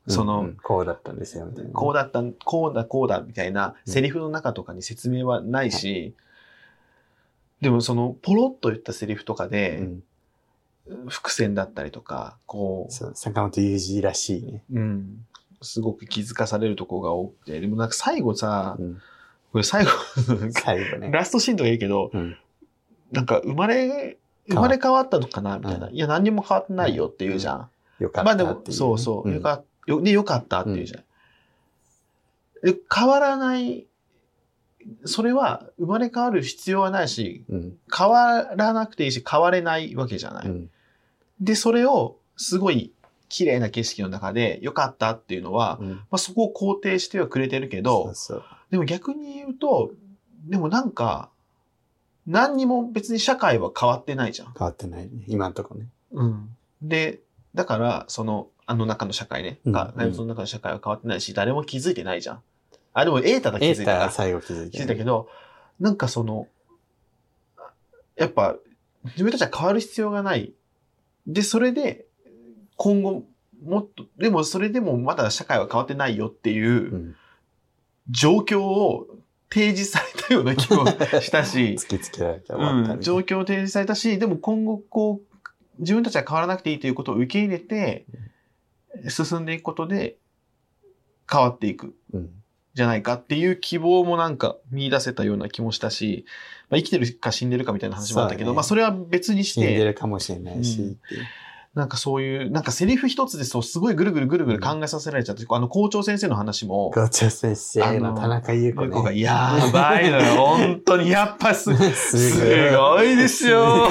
[0.07, 1.73] その、うんうんこうだったんですよ、みたいな。
[1.73, 6.15] こうだった、こうだ、こうだ、みたいな、セリフの中とかに説明はないし、
[7.65, 10.03] でもその、ポロッと言ったセリフとかうで、ん。
[11.09, 14.63] 伏線だったりとか、こそう、坂本雄二らしいね。
[14.71, 15.27] う、うん、
[15.63, 19.03] すごく気づかされるところが多くて、でもなんか最後さう、ん。
[19.51, 19.91] これ最後、
[20.51, 21.11] 最後ね。
[21.11, 22.37] ラストシーンとかいいけど、うん。
[23.13, 25.59] なんか生まれ、生まれ変わったのかな？
[25.59, 25.87] みたいな。
[25.87, 27.71] うんいや、何にも変わってないよって言うじゃん。
[28.01, 28.61] よかっまあでも。
[28.69, 31.05] そうそう、んよかよ、ね、よかったっていうじゃん。
[32.63, 33.87] で変わらない、
[35.05, 37.77] それは生まれ変わる必要はないし、うん。
[37.95, 40.47] 変わらなくていいし、変われないわけじゃない。
[40.47, 40.71] うん。
[41.41, 42.93] で、それをすごい
[43.29, 45.91] 綺麗な景色の中でよかったっていうのは、うん。
[45.91, 48.45] まあ、そこを肯定してはくれてるけど、そうそう。
[48.71, 49.93] でも逆に言うと、
[50.47, 51.31] でもなんか、
[52.27, 54.55] 何にも別に社会は変わってないじゃん。
[54.57, 55.25] 変わってないね。
[55.27, 55.87] 今のとこね。
[56.13, 56.57] うん。
[56.81, 57.21] で、
[57.55, 59.59] だから、その、あの中の社会ね。
[59.65, 62.43] うんがその中の社会は変わってないし、誰も気づいてないじゃん。
[62.95, 65.29] あ、でも、エータだけエー気づいたかタは最後気づい気てづいたけど、
[65.79, 66.49] なんかその、
[68.17, 68.57] やっぱ、
[69.05, 70.55] 自分たちは変わる必要がない。
[71.27, 72.07] で、それで、
[72.77, 73.25] 今後、
[73.63, 77.17] もっと、でもそれでもまだ社会は変わってないよっていううん
[78.11, 79.07] 状況を
[79.51, 85.37] 提示されたような気もしたし、 突きつけられたうん、な状況を提示されたし、でも今後こう、
[85.79, 88.05] 自分たちは変わらなくていいということを受け入れて、
[89.09, 90.17] 進んでいくことで
[91.31, 91.95] 変わっていく。
[92.13, 92.31] うん。
[92.75, 96.25] じゃないかっていう希望もなんか見出せたような気もしたし、
[96.71, 100.99] まあ、生きてるか死んでるかみたいな話もあったけど、ねまあそれは別にして、死んでるかもしれないし、うん
[101.75, 109.19] なんかそういう、なんかセリフ一つでそうすごいぐるぐるぐるぐる考えさせられちゃって、あの校長先生の話も、校長先生の田中優子こがね。
[109.19, 110.35] やばいのよ。
[110.47, 113.05] 本当にやっぱす、す すごい。
[113.05, 113.89] ごいですよ。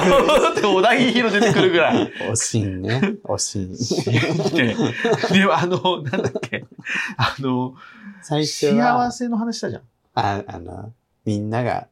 [0.52, 2.10] って小田切ヒロ出てくるぐらい。
[2.30, 3.16] 惜しいね。
[3.22, 4.54] 惜しい。
[4.56, 4.74] で、
[5.40, 6.64] でもあの、なんだっけ、
[7.18, 7.74] あの、
[8.24, 9.82] 最初は幸、せの話したじゃん。
[10.14, 10.92] ああの、
[11.26, 11.88] みんなが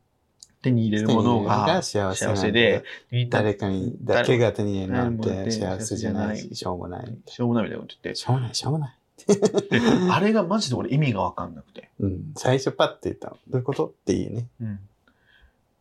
[0.62, 2.84] 手に入れるものが幸せで、
[3.28, 7.18] 誰かにだけが手に入れるなんて幸せじゃないし、しょうもない。
[7.26, 8.96] しょうもないみたいなこと言ってしょうもない、しょうもない。
[9.26, 11.90] で、 あれがマジで俺意味がわかんなくて。
[12.00, 12.32] うん。
[12.34, 13.36] 最初パッて言ったの。
[13.48, 14.46] どういうことっていうね。
[14.58, 14.80] うん。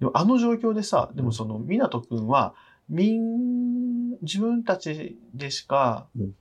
[0.02, 2.56] でもあの状況でさ、でもその、湊くんは、
[2.90, 6.36] みん、自分たちでしか、うん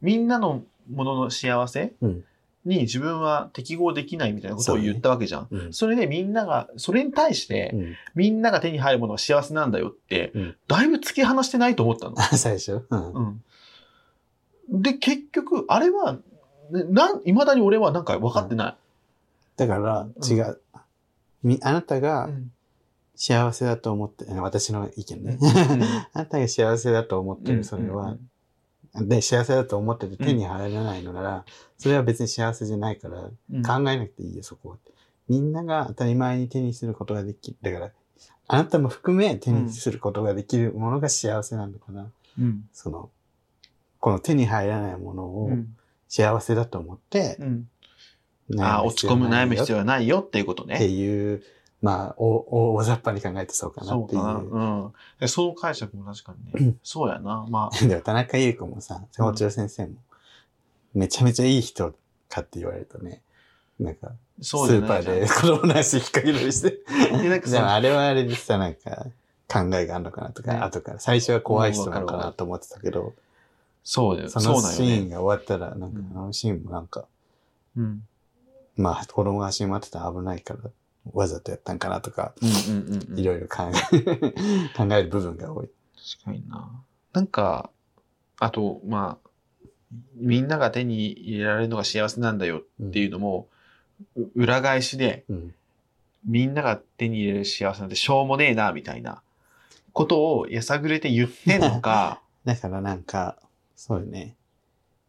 [0.00, 2.24] みんなのものの幸せうん
[2.68, 5.48] に自分は適合できないみたいなことを言ったわけじゃん。
[5.50, 5.72] うん。
[5.72, 7.96] それでみんなが、それに対して、うん。
[8.14, 12.16] みんなが手に入るものが幸せなんだよって、うんだいぶ突き放してないと思ったの。
[12.36, 12.82] 最初？
[14.68, 16.14] で、結局、あれは、
[16.70, 18.76] ねなん、未だに俺はなんか分かってない。
[19.56, 20.60] だから、違う。
[21.42, 22.52] み、あなたがうん
[23.18, 25.38] 幸せだと思って、私の意見ね。
[26.14, 28.16] あなたが幸せだと思ってる、それは。
[29.06, 31.44] で、幸せだと思ってて手に入らないのなら、
[31.76, 34.76] それは別に幸せじゃないから、うん考えなくていいよ、そこは。
[35.28, 37.56] みんなが当たり前に手にすることができる。
[37.62, 37.90] だから、
[38.48, 42.06] あなたも含め手にすることができるものが幸せなんだから、
[42.38, 42.68] うん。
[42.72, 43.10] その、
[44.00, 45.76] この手に入らないものをうん。
[46.08, 47.68] 幸せだと思って、うん。
[48.50, 50.86] 悩ああ、落ち込む悩む必要ははないよっていうことってね。
[50.86, 51.42] いう、
[51.80, 54.20] まあ、お、大雑把に考えてそうかなっていう。
[54.20, 54.50] そう。
[54.50, 54.92] うん。
[55.20, 56.74] でその解釈も確かにね。
[56.82, 57.46] そうやな。
[57.48, 57.78] まあ。
[57.86, 59.94] でも田中優子もさ、校長先生も、
[60.94, 61.94] めちゃめちゃいい人
[62.28, 63.22] かって言われるとね、
[63.78, 66.80] なんか、スーパーで子供の足引っ掛けたりして。
[67.22, 69.06] でなんかでもあれはあれでさ、なんか、
[69.50, 73.14] 考えがあるのかなとか、ね後から、最初は怖い人なのかなと思ってたけど、
[73.84, 74.28] そうだよ。
[74.28, 74.60] その。
[74.60, 77.06] シーンが終わったら、なんかうんあのシーンもなんか、
[77.76, 78.06] うん。
[78.76, 80.70] まあ子供が走り回ってたら危ないから、
[81.12, 82.34] わざとやったんかなとか。
[83.16, 84.32] いろいろ考え、
[84.76, 85.68] 考える部分が多い。
[86.12, 86.70] 確かにな。
[87.12, 87.70] なんか、
[88.38, 89.28] あと、まあ、
[90.16, 93.48] みんなが手に入れられるのが幸せなんだよっていうのも、
[94.16, 95.54] う裏返しで、うん。
[96.24, 99.22] みんなが手に入れる幸せなんてしょうもねえな、みたいな
[99.92, 103.36] ことをやさぐれて言ってんのか、 だからなんか、
[103.76, 104.36] そうよね。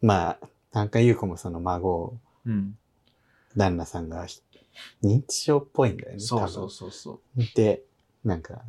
[0.01, 2.77] まあ、なんか優子もその孫を、うん。
[3.57, 4.41] 旦那さんがひ
[5.03, 6.19] 認知症っぽいんだよね。
[6.19, 7.43] そうそうそうそう。
[7.55, 7.81] で、
[8.23, 8.61] なんか、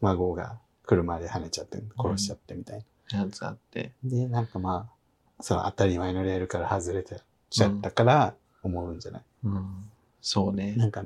[0.00, 3.18] 孫が車で跳ねちゃって、殺しちゃってみたいな。
[3.18, 3.92] やつあって。
[4.04, 7.20] で、なんかまあ、その当たり前のレールから外れて
[7.50, 9.90] ちゃったから、思うんじゃない、うん。
[10.20, 10.74] そうね。
[10.76, 11.02] なんか、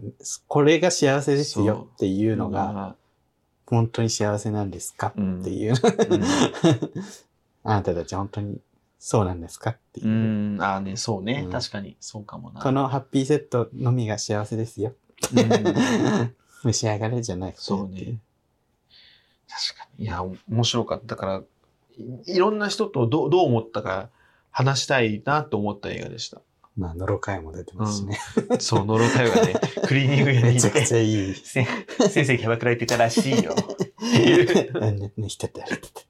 [0.46, 2.96] これが幸せですよっていうのが、が、
[3.66, 5.72] 本当に幸せなんですかうんっていう。
[5.72, 6.22] うん
[7.68, 8.60] あなたたち本当に
[8.98, 10.10] そうなんですかっていうう。
[10.10, 12.60] ん、ああね、そうね、うん確かに、そうかもな。
[12.60, 14.94] このハッピーセットのみが幸せですよ。
[15.34, 17.60] うん 召し上がれじゃなくて。
[17.60, 18.18] そうね。
[19.48, 20.04] 確かに。
[20.04, 21.06] いや、お面白かった。
[21.06, 21.42] だから、
[22.26, 24.10] いいろんな人とどうどう思ったか
[24.50, 26.42] 話したいなと思った映画でした。
[26.76, 28.18] まあ、のろかえも出てますしね。
[28.58, 29.54] そう、ノロタヨがね、
[29.86, 31.34] クリーニング屋に めちゃく行って、ちゃいい。
[31.42, 31.64] せ
[32.10, 33.54] 先生キャバクラ行ってたらしいよ。
[34.18, 36.06] ね、ね、してて、てて。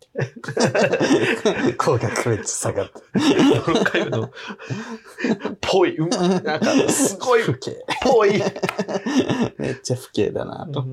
[1.77, 3.01] 口角めっちゃ下がって。
[3.15, 4.31] ノロタヨの、
[5.61, 7.85] ぽい、うん、なんか、すごい、不敬。
[8.03, 8.43] ぽい。
[9.59, 10.87] めっちゃ不敬だなと。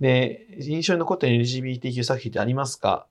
[0.00, 3.06] で、印象に残った LGBTQ 作品ってありますか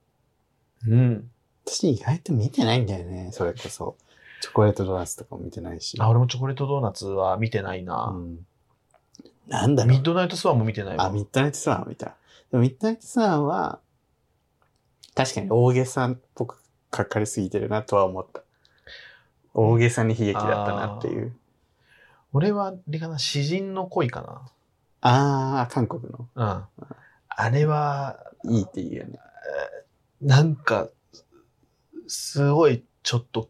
[0.88, 1.30] うん。
[1.66, 3.96] 私意外と見てないんだよね、それこそ。
[4.42, 5.98] チョコレートドーナツとかも見てないし。
[6.00, 8.14] あ、俺もチョコレートドーナツは見てないな。
[8.16, 8.46] うん。
[9.48, 9.92] なんだろう。
[9.92, 11.06] ミッドナイトスワンも見てないわ。
[11.06, 12.16] あ、ミッドナイトスワン見た。
[12.52, 13.80] でもミッドナイトは、
[15.16, 18.44] 確かに大げさっぽくかかりすぎてるなとは思った。
[19.54, 21.36] 大げさに悲劇だったなっていう。
[22.34, 24.52] 俺は、あれかな、詩人の恋か
[25.02, 26.28] ああ、韓国の。
[26.36, 26.70] な。
[26.80, 26.88] うん。
[27.30, 29.20] あれは、いいっていうよね。
[30.22, 30.90] なんか、
[32.08, 33.50] すごいちょっと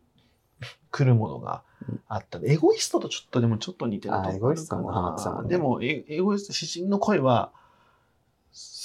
[0.92, 1.64] 来るものが
[2.08, 2.40] あった。
[2.44, 7.52] エゴイストとちょっとでもちょっと似てるとこあエゴイストもハマってたもんねでもエ、エゴイスト、詩人の恋は、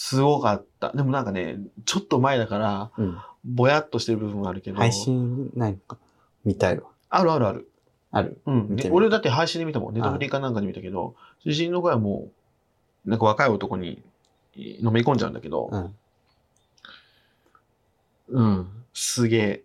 [0.06, 0.92] すごかった。
[0.92, 3.18] でもなんかね、ちょっと前だから、うん。
[3.42, 4.76] ぼやっとしてる部分はあるけど。
[4.76, 5.96] 配信ないのか？
[6.44, 6.90] 見たいわ。
[7.08, 7.70] あるあるある。
[8.10, 8.38] ある？
[8.44, 8.76] うん。
[8.90, 9.94] 俺だって配信で見たもん。
[9.94, 12.28] ネットフリーかなんかで見たけど、詩人の声はも
[13.06, 14.02] う、なんか若い男に
[14.56, 15.94] 飲み込んじゃうんだけど、うん。
[18.28, 18.68] うん。
[18.92, 19.64] すげえ、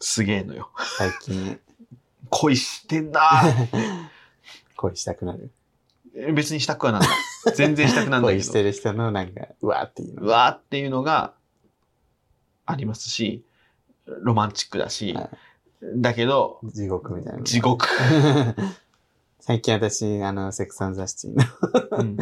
[0.00, 0.70] すげえのよ。
[0.98, 1.60] 最近、
[2.30, 3.20] 恋してんな
[4.76, 5.52] 恋したくなる。
[6.14, 7.10] え別にしたくはなんない。
[7.54, 8.42] 全然したくなんないけど。
[8.42, 10.22] 恋してる人のなんか、うわーっていうの。
[10.22, 11.34] うわーっていうのが
[12.66, 13.44] ありますし、
[14.06, 15.30] ロマンチックだし、はい
[15.96, 17.42] だけど、地獄みたいな。
[17.42, 17.88] 地獄。
[19.40, 22.16] 最近私、あの、セックスザシティのうん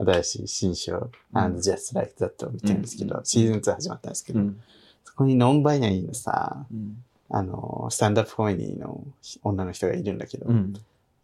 [0.22, 4.60] 新しい新章、うん Just Like That を見てるんですけど、うんシーズン2始まったんですけど、うん
[5.04, 9.04] そこにノンバイナリーのさ、うんあの、スタンダップコメディの
[9.42, 10.72] 女の人がいるんだけど、うん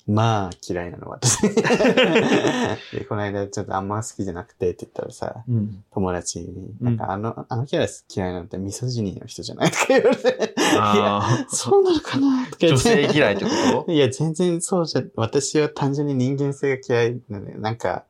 [0.08, 1.42] まあ嫌いなの、私。
[2.92, 12.78] で、この間ちょっとあんま好きじゃなくてって言ったらさ、うん友達に、なんかあの、あのキャラ嫌いなんてミソジニーの人じゃないとか言われて、いや、あそうなのかなとかー女。
[12.78, 13.50] 性嫌いってこ
[13.86, 13.90] と？
[13.92, 17.58] いや、全然そうじゃ、私は単純に人間性が嫌いなのよ。
[17.58, 18.04] なんか、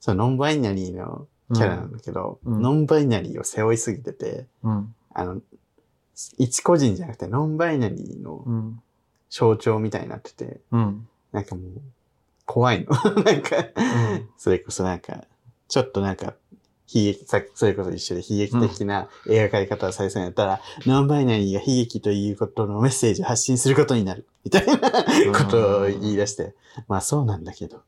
[0.00, 4.94] そのノンバイナリーのキャラなんだけど、うんうんノンバイナリーを背負いすぎてて、うん。
[5.14, 5.40] あの、
[6.36, 8.82] 一個人じゃなくてノンバイナリーのうん。
[9.30, 11.06] 象徴みたいになってて、うん。
[11.38, 11.80] なんかもう、
[12.44, 12.90] 怖いの。
[13.22, 15.24] なんか、うんそれこそなんか、
[15.68, 16.34] ちょっとなんか、
[16.92, 24.26] 悲劇、さそれこそ一緒で悲劇的な描かれ方をされそうになったら、ノンバイナリーが悲劇ということのメッセージを発信することになる。
[24.42, 26.56] みたいなことを言い出して、
[26.88, 27.76] まあそうなんだけど。
[27.76, 27.80] っ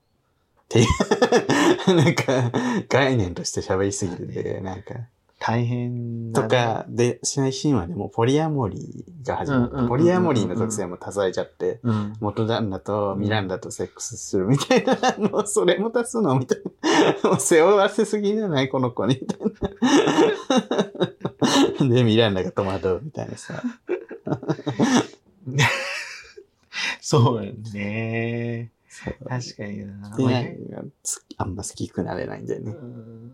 [0.69, 0.87] ていう、
[1.97, 2.53] なんか、
[2.89, 4.95] 概念として喋りすぎてて、なんか、
[5.41, 9.89] 大変だねとか、で、最新話でもポリアモリーが始まる。
[9.89, 12.13] ポリアモリーの属性も足されちゃって、うん。
[12.21, 14.95] 元旦那とミランダとセックスするみたいな、
[15.31, 16.59] もうそれも足すのみたい
[17.23, 17.25] な。
[17.31, 19.41] もう背負わせすぎじゃないこの子に、みたい
[21.81, 21.89] な。
[21.89, 23.63] で、ミランダが戸惑うみたいなさ。
[27.01, 28.73] そうよね。
[29.27, 30.15] 確かにな。
[31.39, 32.73] あんま好きくなれないんだよね。
[32.73, 33.33] うん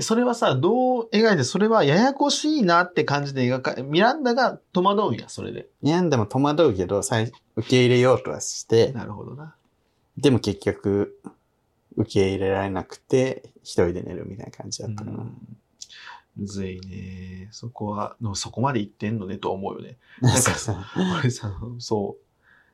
[0.00, 5.68] それはさ、どう描いて、それはややこしいなって感じで描か、ミランダが戸惑うんや、それで。
[5.82, 9.54] ミランダも戸惑うけど、最受け入れようとはして、なるほどな。
[10.18, 11.18] でも結局、
[11.96, 15.26] 受け入れられなくて、一人で寝るみたいな感じだったかな。
[16.36, 17.48] むずいね。
[17.50, 19.96] そこは、のそこまで言ってんのねと思うよね。
[20.20, 20.86] なんかさ、
[21.78, 22.16] そ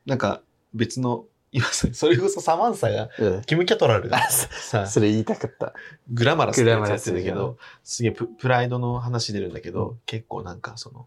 [0.06, 0.08] う。
[0.08, 0.42] なんか、
[0.74, 3.42] 別の、今さ、それこそサマンサが、うん。
[3.42, 5.74] キム・キャトラルがさ、それ言いたかった。
[6.10, 11.06] グラマラスってやつやってんだけグラマラど、すげえププライドの話出るんだけど、結構なんかその、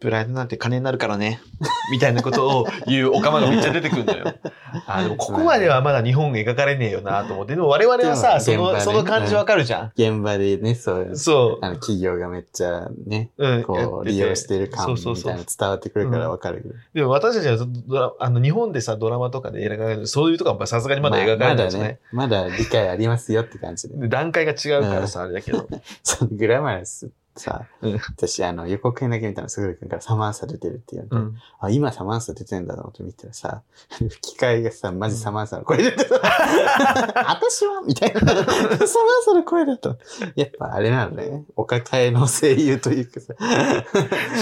[0.00, 1.40] プライドなんて金になるからね、
[1.92, 4.34] みたいなことを言うオカマがめっちゃ出てくるのよ。
[4.86, 9.92] あ、でもここまではまだ日本が描かれねえよなと思って、でも我々はさ、その、その感じわかるじゃん。
[9.94, 11.64] 現場でね、そう、そう。
[11.64, 13.62] あの企業がめっちゃね、うん。
[13.62, 16.74] こう、利用してる感みたいなの伝わってくるからわかるけど。
[16.94, 23.96] でも私たちはドラあの日本でさ、ドラマとかで描かれる、そういうとこはさすがにまだ描かれないじゃない、まだね、まだ理解ありますよって感じで。
[23.96, 25.68] で段階が違うからさ、あれだけど。
[26.02, 31.36] そのグラマラスさ、うん私あの予告編だけ見たのすぐるくんからサマンサ出てるって言われて、うん。
[31.60, 36.14] あ、今サマンサ出てんだと思って見たらさ、吹き替えがさ、マジサマンサの声出てた。
[37.30, 38.20] 私はみたいな。
[38.20, 38.86] サマン
[39.24, 39.96] サの声だと。
[40.34, 41.44] やっぱあれなのね。
[41.56, 43.34] お抱えの声優というかさ。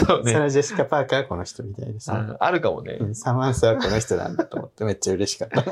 [0.07, 2.37] そうねサラ・ジェシカ・パーカーはこの人みたいでさ。
[2.41, 2.99] ああるかもね。
[3.01, 5.65] うんサマンサはこの人なんだと思ってめっちゃ嬉しかった。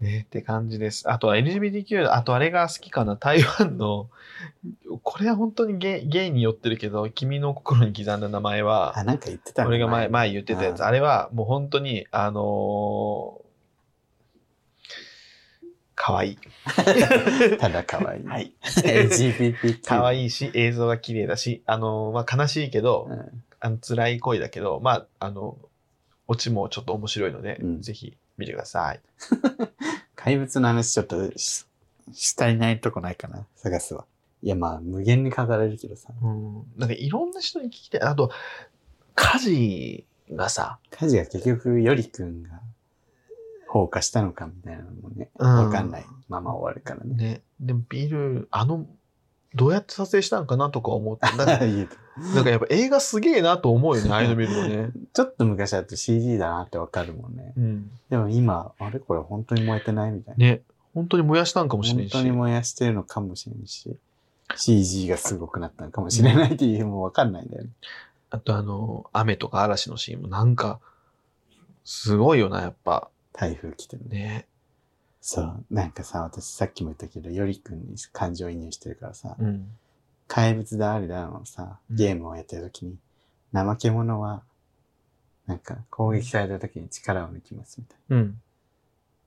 [0.00, 1.10] ねって感じです。
[1.10, 3.16] あとは LGBTQ、あとあれが好きかな。
[3.16, 4.08] 台湾の、
[5.02, 9.68] これは本当にゲイゲイによってるけど、君の心に刻んだ名前は、あ、なんか言ってたの？
[9.68, 10.82] 俺が前、前言ってたやつ。
[10.82, 13.40] ああれはもう本当に、あのー、
[15.94, 16.38] かわいい。
[17.58, 18.24] ただ可愛い。
[18.24, 18.54] はい。
[18.62, 19.82] LGBT。
[19.82, 20.22] かわい。
[20.22, 25.58] いいし、映像が綺麗だし、あのー、まあ、悲しいけど、うんあの辛い恋だけど、まあ、あの、
[26.26, 29.00] オチもちょっと面白いので、うんぜひ見てください。
[30.22, 31.64] 怪物の話ちょっとし、
[32.12, 33.46] したいないとこないかな。
[33.56, 34.04] 探すわ。
[34.42, 36.10] いや、まあ、無限に語れるけどさ。
[36.22, 36.62] うん。
[36.76, 38.00] なんかいろんな人に聞きたい。
[38.02, 38.30] あと、
[39.14, 42.60] 家事がさ、カジが結局、よりくんが
[43.66, 47.14] 放火したのかみたいなのもね、うんわかんないまま終わるからね。
[47.14, 48.86] ね、でもビル、あの、
[49.54, 51.58] どうやって撮影したんかなとか思って、なんか
[52.34, 54.90] なんかやっぱ映画すげえなと思うよね、 ああいうの見るとね。
[55.12, 57.52] ちょっと昔だと CG だなってわかるもんね。
[57.56, 57.90] うん。
[58.08, 60.46] でも今、あれこれ本当に燃えてないみたいな。
[60.46, 60.62] ね、
[60.94, 62.12] 本当に燃やしたんかもしれないし。
[62.12, 63.96] 本当に燃やしてるのかもしれんし、
[64.56, 67.70] CG がすごくなったのかもしれないっていう、もうわかんないんだよね。
[68.30, 70.78] あとあの、雨とか嵐のシーンもなんか、
[71.84, 73.08] すごいよな、やっぱ。
[73.32, 74.18] 台風来てるね。
[74.18, 74.46] ね。
[75.20, 75.64] そう。
[75.70, 79.68] なんかさ、私さっきも言ったけど、よりくんに感情移入してるからさ、うん。
[80.26, 82.96] 怪物だあれだのさ、うんゲームをやってる時に、
[83.52, 84.42] 怠け者は、
[85.46, 88.16] なんか攻撃された時に力を抜きますみたいな。
[88.16, 88.40] うん。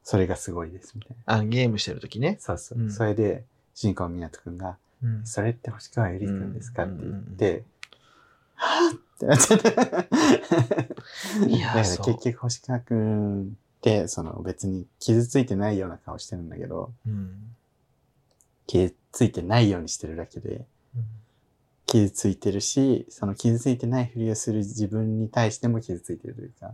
[0.03, 1.35] それがすごいですみたいな。
[1.35, 2.37] あゲームしてる時ね。
[2.39, 2.79] そうそう。
[2.79, 3.43] うんそれで、
[3.75, 5.25] 新川湊くんが、うん。
[5.25, 7.63] それって星川ゆりくんですか、うんって言って、
[8.55, 9.69] はぁってなっちゃった。
[11.47, 13.57] いやだから結局星川くん
[14.07, 17.55] その別に傷ついてないような顔してるんだけど、うん。
[18.65, 20.65] 傷ついてないようにしてるだけで、
[21.85, 26.71] 傷ついてるし、その傷ついてないふりをする自分に対しても傷ついてるというか、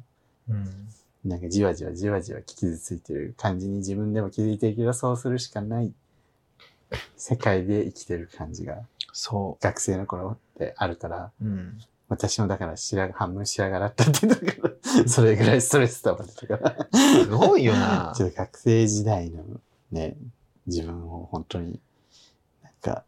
[0.49, 0.89] うん。
[1.25, 5.91] なんかじわじわじわじわ傷ついてる感じに自分でも気づいてるけど、そうするしかない
[7.17, 11.45] 世界で生きてる感じがそ学生の頃ってあるから、う。
[11.45, 11.79] うん。
[12.09, 14.67] 私もだから白髪半分白髪だったって言ったか
[15.03, 18.23] ら、それぐらいストレス溜まってたから、すごいよなち。
[18.23, 19.43] ょっと学生時代の
[19.91, 20.17] ね、
[20.65, 21.79] 自分を本当に
[22.63, 23.03] なんか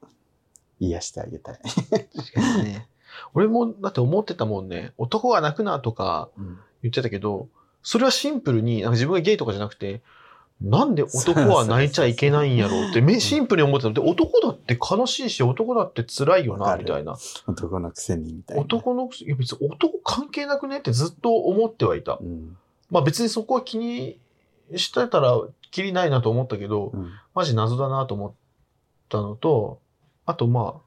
[0.80, 1.60] 癒してあげたい。
[1.64, 2.88] 確かにね。
[3.34, 4.94] 俺も、だって思ってたもんね。
[4.98, 7.48] 男が泣くなとかうん言ってたけど、
[7.84, 10.02] それはシンプルに、なんか自分がゲイとかじゃなくて、
[10.62, 17.18] なんで男は泣いちゃいけないんやろうって、めシンプルに思ってたので、男だって悲しいし、男だって辛いよな、みたいな。
[17.48, 18.64] 男のくせにみたいな。
[18.64, 22.20] 男のくせ、いや別に男関係なくねってずっと思ってはいた。
[22.22, 22.58] うん。
[22.92, 24.20] まあ別にそこは気に
[24.76, 25.40] してたら、
[25.72, 27.12] きりないなと思ったけど、うん。
[27.34, 28.34] マジ謎だなと思っ
[29.10, 29.80] たのと、
[30.26, 30.82] あとまあ、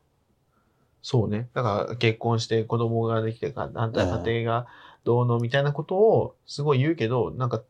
[1.02, 1.48] そうね。
[1.52, 4.66] だから結婚して子供ができてか、なんだ家庭が
[5.04, 7.62] どうのみたいなことをすごい言うけど、なんか、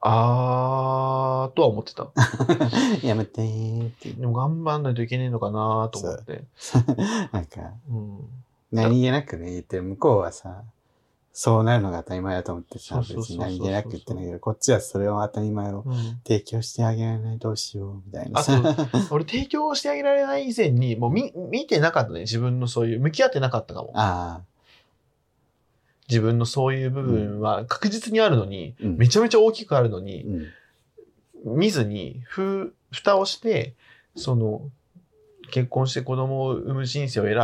[0.00, 2.10] あーとは思ってた。
[3.06, 4.10] やめてーって。
[4.12, 6.44] でも頑張んないといけねえのかなと思って。
[7.32, 8.18] なんか、うん。
[8.70, 10.62] 何気なくね、言ってる向こうはさ、
[11.32, 15.94] そうなるのが当たり前だと思ってさ、別そうそうそうそうに何気なく言ってないけど、こっちはそれを当たり前をうん
[16.26, 18.60] 提供してあげられない、どうしよう、みたいなあさ。
[18.60, 22.20] と、俺提供してあげられない以前に、もう見、見てなかったね。
[22.20, 23.92] 自分のそういう、向き合ってなかったかも。
[23.94, 24.44] ああ、
[26.08, 28.96] 自分のそういう部分は確実にあるのに、うん。
[28.96, 30.24] めちゃめちゃ大きくあるのに、
[31.44, 31.58] うん。
[31.58, 33.74] 見ずに、ふ、蓋をして、
[34.16, 34.62] その、
[35.50, 37.36] 結婚して子供を産む人生を選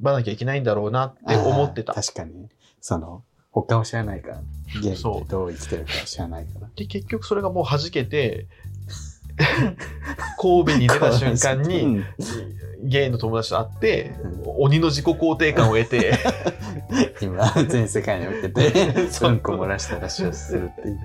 [0.00, 2.48] ばなきゃいけないんだろうなって思ってた確かに。
[2.80, 4.42] その、他を知らないから。
[4.82, 6.68] ゲイそうってどう生きてるかを知らないから。
[6.76, 8.46] で、結局それがもう弾けて、
[10.40, 12.04] 神戸に出た瞬間うに、ん
[12.82, 14.12] ゲイの友達と会って
[14.44, 16.12] う、鬼の自己肯定感を得て、
[17.20, 18.66] 今、全世界に向けて、
[19.22, 20.98] うんこ漏らしたら出するっていう。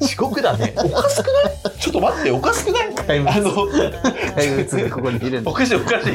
[0.00, 0.72] 地獄だね。
[0.76, 1.78] おかしくない？
[1.78, 2.94] ちょっと待って、おかしくない？
[2.94, 3.52] 怪物あの、
[4.34, 5.52] 怪物がここにいるんだお。
[5.54, 6.12] かしいおかしい。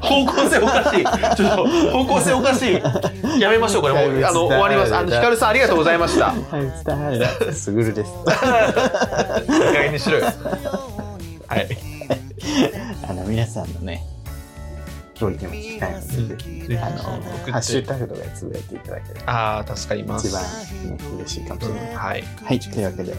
[0.00, 1.04] 方向性おかしい。
[1.36, 2.66] ちょっと、方向性おかし
[3.36, 3.40] い。
[3.40, 4.94] やめましょう、これもう、あの、終わります。
[4.96, 6.32] あの、ヒカルさんありがとうございました。
[6.32, 7.52] いい怪物だ。
[7.52, 8.10] すぐるです。
[8.24, 10.24] 加減にしろよ。
[11.46, 11.89] はい。
[13.30, 14.02] 皆さんのね、
[15.20, 20.26] ご意見も聞きたいので、ぜひあの、ハッシュタグとかでつぶやいていただければ、ああ、助かります。
[20.26, 20.42] 一番、
[20.96, 21.94] ね、嬉しいかもしれない。
[21.94, 22.22] はい。
[22.44, 23.14] はい、というわけで、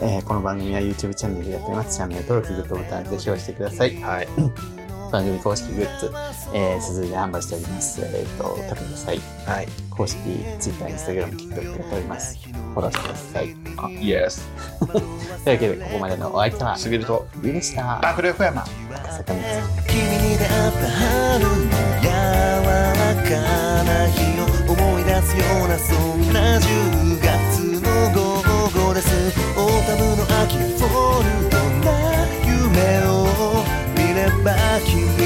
[0.00, 1.96] えーこの番組は YouTube チャンネルでやっています。
[1.96, 3.94] チャンネル登録、グッドボタンでぜひ押してください。
[4.02, 4.28] はい。
[5.14, 6.10] 番組公式グッズ、
[6.52, 8.00] えー、鈴で販売しております。
[8.02, 9.20] えっ、と、お食べください。
[9.46, 9.68] はい。
[9.88, 10.18] 公式
[10.58, 12.36] Twitter、Instagram、TikTok やっております。
[12.42, 13.56] フォローしてください。
[13.76, 14.42] あ、イエス。
[14.82, 18.00] というわけで、ここまでのお相手は、すぎると、ゆうでした。
[18.02, 18.64] 爆力山。
[18.64, 19.38] 坂道
[19.86, 20.00] 君
[20.32, 21.54] に出会った春の
[22.02, 27.13] 柔らかな日を思い出すようなそんな10
[34.44, 35.23] back you